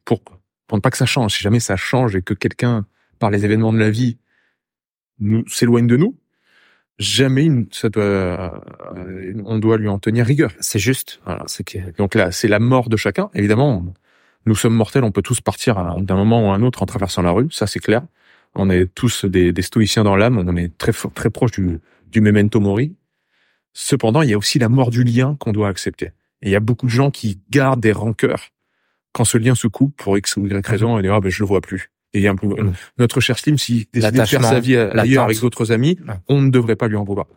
pour, 0.03 0.21
pour 0.67 0.77
ne 0.77 0.81
pas 0.81 0.91
que 0.91 0.97
ça 0.97 1.05
change. 1.05 1.35
Si 1.35 1.43
jamais 1.43 1.59
ça 1.59 1.75
change 1.75 2.15
et 2.15 2.21
que 2.21 2.33
quelqu'un, 2.33 2.85
par 3.19 3.31
les 3.31 3.45
événements 3.45 3.73
de 3.73 3.79
la 3.79 3.89
vie, 3.89 4.17
nous 5.19 5.47
s'éloigne 5.47 5.87
de 5.87 5.97
nous, 5.97 6.17
jamais 6.99 7.45
une- 7.45 7.67
ça 7.71 7.89
doit, 7.89 8.03
euh, 8.03 9.33
on 9.45 9.59
doit 9.59 9.77
lui 9.77 9.87
en 9.87 9.99
tenir 9.99 10.25
rigueur. 10.25 10.51
C'est 10.59 10.79
juste. 10.79 11.19
Voilà. 11.25 11.43
C'est 11.47 11.95
Donc 11.97 12.15
là, 12.15 12.31
c'est 12.31 12.47
la 12.47 12.59
mort 12.59 12.89
de 12.89 12.97
chacun. 12.97 13.29
Évidemment, 13.33 13.85
nous 14.45 14.55
sommes 14.55 14.75
mortels, 14.75 15.03
on 15.03 15.11
peut 15.11 15.21
tous 15.21 15.41
partir 15.41 15.75
d'un 16.01 16.15
moment 16.15 16.47
ou 16.47 16.51
à 16.51 16.55
un 16.55 16.61
autre 16.61 16.83
en 16.83 16.85
traversant 16.85 17.21
la 17.21 17.31
rue, 17.31 17.47
ça 17.51 17.67
c'est 17.67 17.79
clair. 17.79 18.03
On 18.55 18.69
est 18.69 18.85
tous 18.93 19.25
des, 19.25 19.51
des 19.51 19.61
stoïciens 19.61 20.03
dans 20.03 20.15
l'âme, 20.15 20.37
on 20.37 20.55
est 20.55 20.77
très 20.77 20.91
très 20.93 21.29
proche 21.29 21.51
du, 21.51 21.79
du 22.11 22.21
memento 22.21 22.59
mori. 22.59 22.95
Cependant, 23.73 24.21
il 24.21 24.29
y 24.29 24.33
a 24.33 24.37
aussi 24.37 24.59
la 24.59 24.69
mort 24.69 24.89
du 24.91 25.03
lien 25.03 25.35
qu'on 25.39 25.51
doit 25.51 25.67
accepter. 25.67 26.07
Et 26.41 26.49
il 26.49 26.51
y 26.51 26.55
a 26.55 26.59
beaucoup 26.61 26.85
de 26.85 26.91
gens 26.91 27.11
qui 27.11 27.39
gardent 27.49 27.81
des 27.81 27.91
rancœurs 27.91 28.49
quand 29.13 29.25
ce 29.25 29.37
lien 29.37 29.55
se 29.55 29.67
coupe 29.67 29.95
pour 29.97 30.17
X 30.17 30.37
ou 30.37 30.45
Y 30.45 30.65
raison 30.65 30.97
et 30.97 31.01
disent 31.01 31.11
ah 31.13 31.19
ben 31.19 31.29
je 31.29 31.41
le 31.43 31.47
vois 31.47 31.61
plus. 31.61 31.91
Et 32.15 32.19
il 32.19 32.21
y 32.23 32.27
a 32.27 32.31
un 32.31 32.35
peu, 32.35 32.47
Mhm. 32.47 32.73
notre 32.97 33.19
cher 33.19 33.37
Slim, 33.37 33.57
s'il 33.57 33.85
décide 33.93 34.11
de 34.11 34.25
faire 34.25 34.41
sa 34.43 34.59
vie 34.59 34.75
ailleurs 34.77 35.25
avec 35.25 35.39
d'autres 35.39 35.71
amis, 35.71 35.99
Ouais. 36.07 36.15
on 36.29 36.41
ne 36.41 36.49
devrait 36.49 36.75
pas 36.77 36.87
lui 36.87 36.95
en 36.95 37.03
vouloir. 37.03 37.27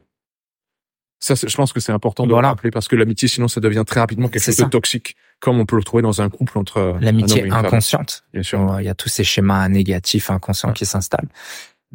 Ça, 1.21 1.35
je 1.35 1.55
pense 1.57 1.73
que 1.73 1.81
c'est 1.81 1.91
important 1.91 2.25
de 2.27 2.31
Voilà. 2.33 2.49
le 2.49 2.53
rappeler 2.53 2.71
parce 2.71 2.87
que 2.87 2.95
l'amitié, 2.95 3.27
sinon, 3.27 3.49
ça 3.49 3.61
devient 3.61 3.83
très 3.85 3.99
rapidement 3.99 4.29
quelque 4.29 4.45
chose 4.45 4.57
de 4.57 4.65
toxique, 4.65 5.17
comme 5.41 5.59
on 5.59 5.67
peut 5.67 5.75
le 5.77 5.83
trouver 5.83 6.03
dans 6.03 6.23
un 6.23 6.29
couple 6.31 6.57
entre 6.59 6.97
et 7.01 7.05
l'amitié 7.05 7.51
inconsciente. 7.51 8.25
Bien 8.33 8.45
sûr. 8.45 8.77
Il 8.81 8.85
y 8.85 8.89
a 8.89 8.95
tous 8.95 9.09
ces 9.09 9.25
schémas 9.25 9.69
négatifs, 9.69 10.31
inconscients 10.31 10.73
qui 10.73 10.87
s'installent. 10.87 11.29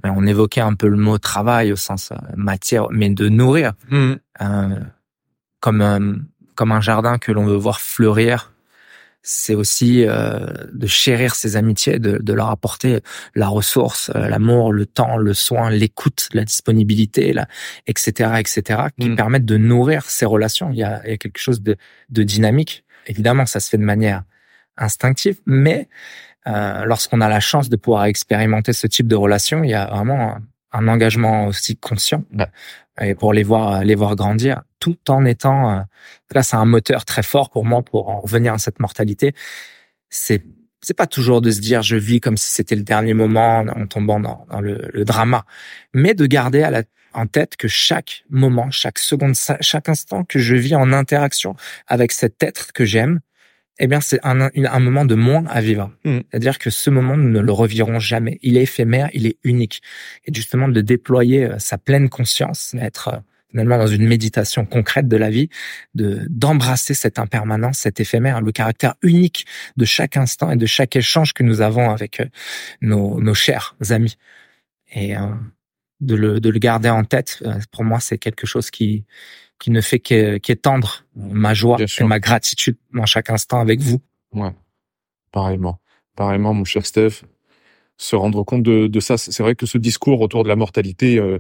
Mais 0.04 0.10
on 0.10 0.26
évoquait 0.26 0.60
un 0.62 0.74
peu 0.74 0.88
le 0.90 0.98
mot 0.98 1.18
travail 1.20 1.72
au 1.72 1.76
sens 1.78 2.12
euh, 2.12 2.16
matière, 2.36 2.88
mais 2.92 3.10
de 3.12 3.30
nourrir, 3.30 3.74
Mhm. 3.90 4.20
euh, 4.42 4.80
comme 5.62 5.82
euh, 5.82 6.16
comme 6.56 6.72
un 6.72 6.82
jardin 6.82 7.18
que 7.18 7.32
l'on 7.32 7.46
veut 7.46 7.56
voir 7.56 7.80
fleurir. 7.80 8.52
C'est 9.26 9.56
aussi 9.56 10.04
euh, 10.06 10.46
de 10.74 10.86
chérir 10.86 11.34
ses 11.36 11.56
amitiés, 11.56 11.98
de, 11.98 12.18
de 12.18 12.34
leur 12.34 12.50
apporter 12.50 13.00
la 13.36 13.48
ressource, 13.48 14.12
euh, 14.16 14.28
l'amour, 14.28 14.74
le 14.74 14.86
temps, 14.86 15.16
le 15.18 15.34
soin, 15.34 15.70
l'écoute, 15.70 16.28
la 16.34 16.44
disponibilité, 16.44 17.32
la, 17.34 17.48
etc., 17.88 18.34
etc., 18.40 18.82
qui 19.00 19.10
Mm. 19.10 19.16
permettent 19.16 19.46
de 19.46 19.58
nourrir 19.58 20.04
ces 20.10 20.26
relations. 20.26 20.70
Il 20.72 20.78
y 20.78 20.84
a, 20.84 21.02
il 21.06 21.12
y 21.12 21.14
a 21.14 21.18
quelque 21.18 21.40
chose 21.40 21.62
de, 21.62 21.78
de 22.10 22.24
dynamique. 22.24 22.84
Évidemment, 23.08 23.46
ça 23.46 23.60
se 23.62 23.70
fait 23.70 23.78
de 23.78 23.84
manière 23.84 24.24
instinctive, 24.78 25.40
mais 25.46 25.88
euh, 26.48 26.84
lorsqu'on 26.86 27.22
a 27.22 27.30
la 27.30 27.40
chance 27.40 27.70
de 27.70 27.76
pouvoir 27.78 28.06
expérimenter 28.06 28.74
ce 28.74 28.88
type 28.88 29.08
de 29.08 29.16
relation, 29.16 29.64
il 29.64 29.70
y 29.70 29.74
a 29.74 29.86
vraiment 29.88 30.36
un, 30.36 30.42
un 30.74 30.88
engagement 30.88 31.48
aussi 31.48 31.78
conscient 31.78 32.24
Ouais. 32.38 32.48
Et 33.02 33.16
pour 33.16 33.34
les 33.34 33.44
voir 33.44 33.84
les 33.84 33.96
voir 33.96 34.16
grandir, 34.16 34.64
tout 34.80 34.98
en 35.10 35.26
étant 35.26 35.72
euh, 35.72 35.82
là 36.34 36.44
c'est 36.44 36.56
un 36.56 36.66
moteur 36.66 37.06
très 37.06 37.24
fort 37.24 37.50
pour 37.50 37.66
moi 37.66 37.82
pour 37.82 38.10
en 38.10 38.20
revenir 38.22 38.54
à 38.54 38.58
cette 38.58 38.80
mortalité. 38.80 39.34
C'est 40.10 40.44
c'est 40.82 40.94
pas 40.96 41.08
toujours 41.08 41.42
de 41.42 41.50
se 41.50 41.62
dire 41.62 41.82
je 41.82 41.96
vis 41.96 42.20
comme 42.20 42.38
si 42.38 42.52
c'était 42.52 42.76
le 42.76 42.84
dernier 42.84 43.14
moment 43.14 43.60
en 43.60 43.88
tombant 43.88 44.20
dans, 44.20 44.46
le, 44.60 44.90
le 44.94 45.06
drama, 45.06 45.46
mais 45.94 46.14
de 46.14 46.26
garder 46.26 46.62
à 46.64 46.72
la 46.72 46.84
en 47.14 47.28
tête 47.28 47.56
que 47.58 47.68
chaque 47.68 48.24
moment, 48.30 48.72
chaque 48.72 49.00
seconde, 49.00 49.36
chaque 49.62 49.90
instant 49.90 50.24
que 50.24 50.40
je 50.40 50.56
vis 50.56 50.76
en 50.76 50.92
interaction 50.92 51.56
avec 51.88 52.12
cet 52.12 52.42
être 52.44 52.74
que 52.74 52.86
j'aime, 52.86 53.20
eh 53.80 53.88
bien, 53.88 54.02
c'est 54.02 54.20
un, 54.24 54.50
un 54.56 54.80
moment 54.80 55.06
de 55.06 55.16
moins 55.16 55.46
à 55.48 55.62
vivre. 55.62 55.92
Mm. 56.06 56.20
C'est-à-dire 56.30 56.60
que 56.60 56.70
ce 56.70 56.90
moment, 56.90 57.18
nous 57.18 57.30
ne 57.30 57.40
le 57.40 57.52
revirons 57.52 58.00
jamais. 58.00 58.40
Il 58.42 58.58
est 58.58 58.64
éphémère, 58.64 59.10
il 59.14 59.26
est 59.26 59.38
unique. 59.44 59.82
Et 60.26 60.34
justement, 60.34 60.68
de 60.68 60.82
déployer 60.82 61.46
euh, 61.46 61.60
sa 61.60 61.78
pleine 61.78 62.10
conscience, 62.10 62.76
d'être 62.76 63.08
euh, 63.10 63.18
finalement 63.50 63.78
dans 63.78 63.88
une 63.88 64.08
méditation 64.08 64.66
concrète 64.66 65.08
de 65.08 65.18
la 65.18 65.30
vie, 65.30 65.50
de 65.96 66.26
d'embrasser 66.30 66.94
cette 66.94 67.20
impermanence, 67.20 67.80
cet 67.80 68.00
éphémère, 68.00 68.42
le 68.42 68.52
caractère 68.52 68.96
unique 69.02 69.46
de 69.78 69.86
chaque 69.86 70.18
instant 70.18 70.52
et 70.52 70.56
de 70.56 70.66
chaque 70.66 70.96
échange 70.96 71.34
que 71.34 71.44
nous 71.44 71.62
avons 71.62 71.90
avec 71.90 72.20
euh, 72.20 72.26
nos, 72.82 73.22
nos 73.22 73.34
chers 73.34 73.76
amis. 73.90 74.18
Et 74.92 75.18
euh, 75.18 75.22
de, 76.00 76.16
le, 76.16 76.40
de 76.40 76.50
le 76.50 76.60
garder 76.60 76.90
en 76.90 77.04
tête, 77.04 77.44
pour 77.72 77.84
moi, 77.84 78.00
c'est 78.00 78.18
quelque 78.18 78.46
chose 78.46 78.70
qui 78.70 79.06
qui 79.64 79.72
ne 79.72 79.80
fait 79.80 80.00
qu'é- 80.00 80.42
qu'étendre 80.42 81.06
ma 81.16 81.54
joie 81.54 81.78
Bien 81.78 81.86
et 81.86 81.88
sûr. 81.88 82.06
ma 82.06 82.20
gratitude 82.20 82.76
dans 82.94 83.06
chaque 83.06 83.30
instant 83.30 83.62
avec 83.62 83.80
vous. 83.80 84.02
Ouais. 84.34 84.52
Pareillement. 85.32 85.80
Pareillement, 86.18 86.54
mon 86.54 86.66
cher 86.66 86.86
Steph. 86.86 87.24
Se 87.96 88.18
rendre 88.18 88.44
compte 88.44 88.62
de, 88.64 88.88
de 88.88 89.00
ça. 89.00 89.18
C'est 89.18 89.42
vrai 89.42 89.56
que 89.56 89.66
ce 89.66 89.78
discours 89.78 90.20
autour 90.20 90.44
de 90.44 90.50
la 90.50 90.58
mortalité, 90.58 91.18
euh, 91.18 91.40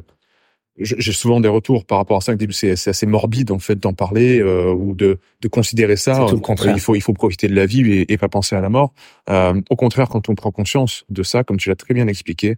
j'ai 0.78 1.12
souvent 1.12 1.42
des 1.42 1.50
retours 1.50 1.86
par 1.86 1.98
rapport 1.98 2.16
à 2.16 2.22
ça. 2.22 2.34
que 2.34 2.52
C'est 2.54 2.72
assez 2.72 3.06
morbide, 3.06 3.52
en 3.52 3.60
fait, 3.60 3.76
d'en 3.76 3.92
parler 3.94 4.40
euh, 4.40 4.72
ou 4.72 4.96
de, 4.96 5.20
de 5.42 5.48
considérer 5.50 5.98
ça. 5.98 6.26
Tout 6.30 6.36
le 6.36 6.40
contraire. 6.42 6.78
Il 6.78 6.80
faut, 6.80 6.96
il 6.96 7.02
faut 7.02 7.12
profiter 7.12 7.50
de 7.50 7.56
la 7.56 7.66
vie 7.66 7.82
et, 7.92 8.14
et 8.14 8.18
pas 8.18 8.30
penser 8.30 8.56
à 8.56 8.62
la 8.62 8.70
mort. 8.70 8.94
Euh, 9.30 9.60
au 9.70 9.76
contraire, 9.76 10.08
quand 10.08 10.30
on 10.30 10.36
prend 10.36 10.52
conscience 10.52 11.04
de 11.10 11.24
ça, 11.24 11.44
comme 11.44 11.58
tu 11.58 11.68
l'as 11.68 11.76
très 11.76 11.94
bien 11.94 12.08
expliqué, 12.08 12.56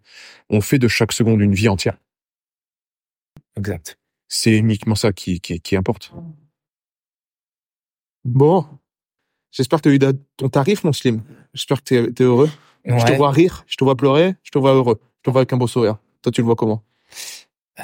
on 0.51 0.62
fait 0.62 0.78
de 0.78 0.88
chaque 0.88 1.12
seconde 1.12 1.41
une 1.41 1.56
vie 1.56 1.69
entière. 1.69 1.97
Exact. 3.58 3.97
C'est 4.27 4.55
uniquement 4.55 4.95
ça 4.95 5.13
qui, 5.13 5.39
qui, 5.39 5.59
qui 5.59 5.75
importe. 5.75 6.13
Bon. 8.23 8.65
J'espère 9.51 9.79
que 9.79 9.83
tu 9.83 9.89
as 9.89 9.93
eu 9.93 9.99
da- 9.99 10.13
ton 10.38 10.49
tarif, 10.49 10.83
mon 10.83 10.91
Slim. 10.91 11.21
J'espère 11.53 11.83
que 11.83 12.09
tu 12.11 12.23
es, 12.23 12.25
heureux. 12.25 12.49
Je 12.85 13.05
te 13.05 13.13
vois 13.13 13.31
rire, 13.31 13.63
je 13.67 13.77
te 13.77 13.83
vois 13.83 13.95
pleurer, 13.95 14.35
je 14.43 14.51
te 14.51 14.59
vois 14.59 14.73
heureux. 14.73 14.99
Je 15.17 15.23
te 15.23 15.29
vois 15.31 15.41
avec 15.41 15.53
un 15.53 15.57
beau 15.57 15.67
sourire. 15.67 15.97
Toi, 16.21 16.31
tu 16.31 16.41
le 16.41 16.45
vois 16.45 16.55
comment? 16.55 16.83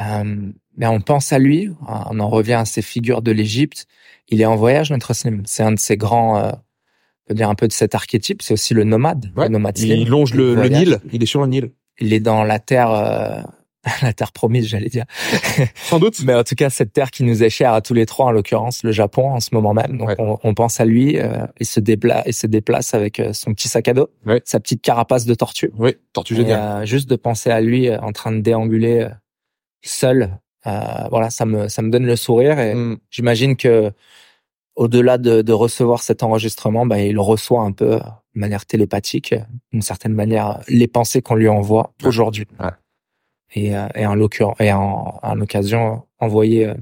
Euh, 0.02 0.52
mais 0.78 0.88
on 0.88 1.02
pense 1.02 1.34
à 1.34 1.40
lui, 1.40 1.70
on 1.88 2.20
en 2.20 2.30
revient 2.30 2.54
à 2.54 2.66
ces 2.66 2.82
figures 2.82 3.22
de 3.22 3.32
l'Égypte. 3.32 3.88
Il 4.30 4.42
est 4.42 4.46
en 4.46 4.56
voyage, 4.56 4.92
notre 4.92 5.14
Slim. 5.14 5.44
C'est 5.46 5.64
un 5.64 5.72
de 5.72 5.80
ces 5.80 5.98
grands, 5.98 6.38
euh, 6.38 6.52
on 6.52 7.28
peut 7.28 7.34
dire 7.34 7.50
un 7.50 7.56
peu 7.56 7.68
de 7.68 7.74
cet 7.74 7.96
archétype. 7.96 8.42
C'est 8.42 8.54
aussi 8.54 8.74
le 8.74 8.84
nomade, 8.84 9.32
le 9.36 9.48
nomade 9.48 9.78
Slim. 9.78 9.98
Il 10.02 10.10
longe 10.10 10.34
le. 10.34 10.56
Nil. 10.68 11.00
Il 11.12 11.24
est 11.24 11.26
sur 11.26 11.42
le 11.42 11.48
Nil. 11.48 11.72
Il 12.00 12.14
est 12.14 12.20
dans 12.20 12.44
la 12.44 12.60
terre, 12.60 12.92
euh, 12.92 13.42
la 14.04 14.14
terre 14.14 14.32
promise, 14.32 14.68
j'allais 14.68 14.90
dire. 14.90 15.06
Sans 15.76 16.00
doute. 16.00 16.22
Mais 16.24 16.36
en 16.36 16.44
tout 16.44 16.56
cas, 16.56 16.70
cette 16.70 16.94
terre 16.94 17.10
qui 17.12 17.24
nous 17.24 17.44
est 17.44 17.50
chère 17.50 17.74
à 17.74 17.82
tous 17.82 17.94
les 17.96 18.06
trois, 18.06 18.28
en 18.28 18.32
l'occurrence, 18.32 18.84
le 18.84 18.92
Japon 18.92 19.32
en 19.32 19.40
ce 19.40 19.50
moment 19.54 19.74
même. 19.74 19.98
Donc, 19.98 20.10
Ouais. 20.10 20.16
on, 20.20 20.38
on 20.44 20.54
pense 20.54 20.80
à 20.80 20.86
lui. 20.86 21.18
Euh, 21.20 21.46
il 21.60 21.66
se 21.66 21.80
déplace, 21.80 22.24
il 22.28 22.34
se 22.34 22.46
déplace 22.48 22.94
avec 22.94 23.20
euh, 23.20 23.34
son 23.34 23.54
petit 23.54 23.68
sac 23.68 23.88
à 23.88 23.94
dos, 23.94 24.10
Ouais. 24.26 24.42
sa 24.46 24.60
petite 24.60 24.82
carapace 24.82 25.26
de 25.26 25.34
tortue. 25.34 25.72
Oui, 25.78 25.96
tortue 26.14 26.36
géniale. 26.36 26.84
euh, 26.84 26.86
juste 26.86 27.10
de 27.10 27.16
penser 27.16 27.50
à 27.50 27.60
lui 27.62 27.90
euh, 27.90 28.00
en 28.02 28.12
train 28.12 28.32
de 28.32 28.42
déambuler 28.42 29.02
euh, 29.02 29.10
seul, 29.84 30.38
euh, 30.68 30.80
voilà, 31.10 31.30
ça 31.32 31.46
me 31.48 31.68
ça 31.68 31.82
me 31.82 31.90
donne 31.90 32.06
le 32.06 32.16
sourire. 32.16 32.60
Et 32.60 32.76
Mm. 32.76 32.98
j'imagine 33.10 33.56
que 33.56 33.92
au-delà 34.76 35.18
de, 35.18 35.42
de 35.42 35.54
recevoir 35.54 36.02
cet 36.02 36.24
enregistrement, 36.24 36.86
bah, 36.86 37.00
il 37.02 37.20
reçoit 37.20 37.62
un 37.62 37.72
peu 37.72 37.96
de 37.98 38.40
manière 38.40 38.66
télépathique, 38.66 39.36
d'une 39.74 39.82
certaine 39.82 40.14
manière, 40.14 40.62
les 40.70 40.88
pensées 40.88 41.22
qu'on 41.22 41.36
lui 41.36 41.50
envoie 41.50 41.94
aujourd'hui. 42.06 42.46
Ouais. 42.60 42.70
Et, 43.54 43.76
euh, 43.76 43.88
et 43.96 44.06
en 44.06 44.16
l'occurrence, 44.16 44.56
et 44.60 44.72
en, 44.72 45.20
en 45.22 45.42
occasion, 45.42 46.04
envoyer 46.20 46.68
euh, 46.68 46.74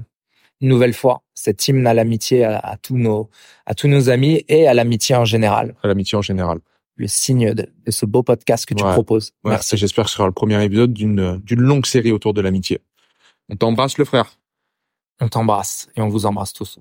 une 0.60 0.68
nouvelle 0.68 0.94
fois 0.94 1.22
cet 1.34 1.66
hymne 1.68 1.86
à 1.86 1.94
l'amitié 1.94 2.44
à, 2.44 2.58
à 2.58 2.76
tous 2.76 2.96
nos 2.96 3.28
à 3.66 3.74
tous 3.74 3.88
nos 3.88 4.08
amis 4.10 4.44
et 4.48 4.66
à 4.68 4.74
l'amitié 4.74 5.16
en 5.16 5.24
général. 5.24 5.74
À 5.82 5.88
l'amitié 5.88 6.16
en 6.18 6.22
général. 6.22 6.58
Le 6.96 7.08
signe 7.08 7.54
de, 7.54 7.66
de 7.86 7.90
ce 7.90 8.04
beau 8.06 8.22
podcast 8.22 8.66
que 8.66 8.74
tu 8.74 8.84
Ouais. 8.84 8.92
proposes. 8.92 9.32
Ouais, 9.42 9.50
Merci. 9.52 9.76
J'espère 9.78 10.04
que 10.04 10.10
ce 10.10 10.16
sera 10.16 10.26
le 10.28 10.32
premier 10.34 10.62
épisode 10.62 10.92
d'une 10.92 11.38
d'une 11.38 11.60
longue 11.60 11.86
série 11.86 12.12
autour 12.12 12.34
de 12.34 12.40
l'amitié. 12.42 12.80
On 13.48 13.56
t'embrasse 13.56 13.96
le 13.98 14.04
frère. 14.04 14.38
On 15.20 15.28
t'embrasse 15.28 15.88
et 15.96 16.02
on 16.02 16.08
vous 16.08 16.24
embrasse 16.26 16.52
tous. 16.52 16.78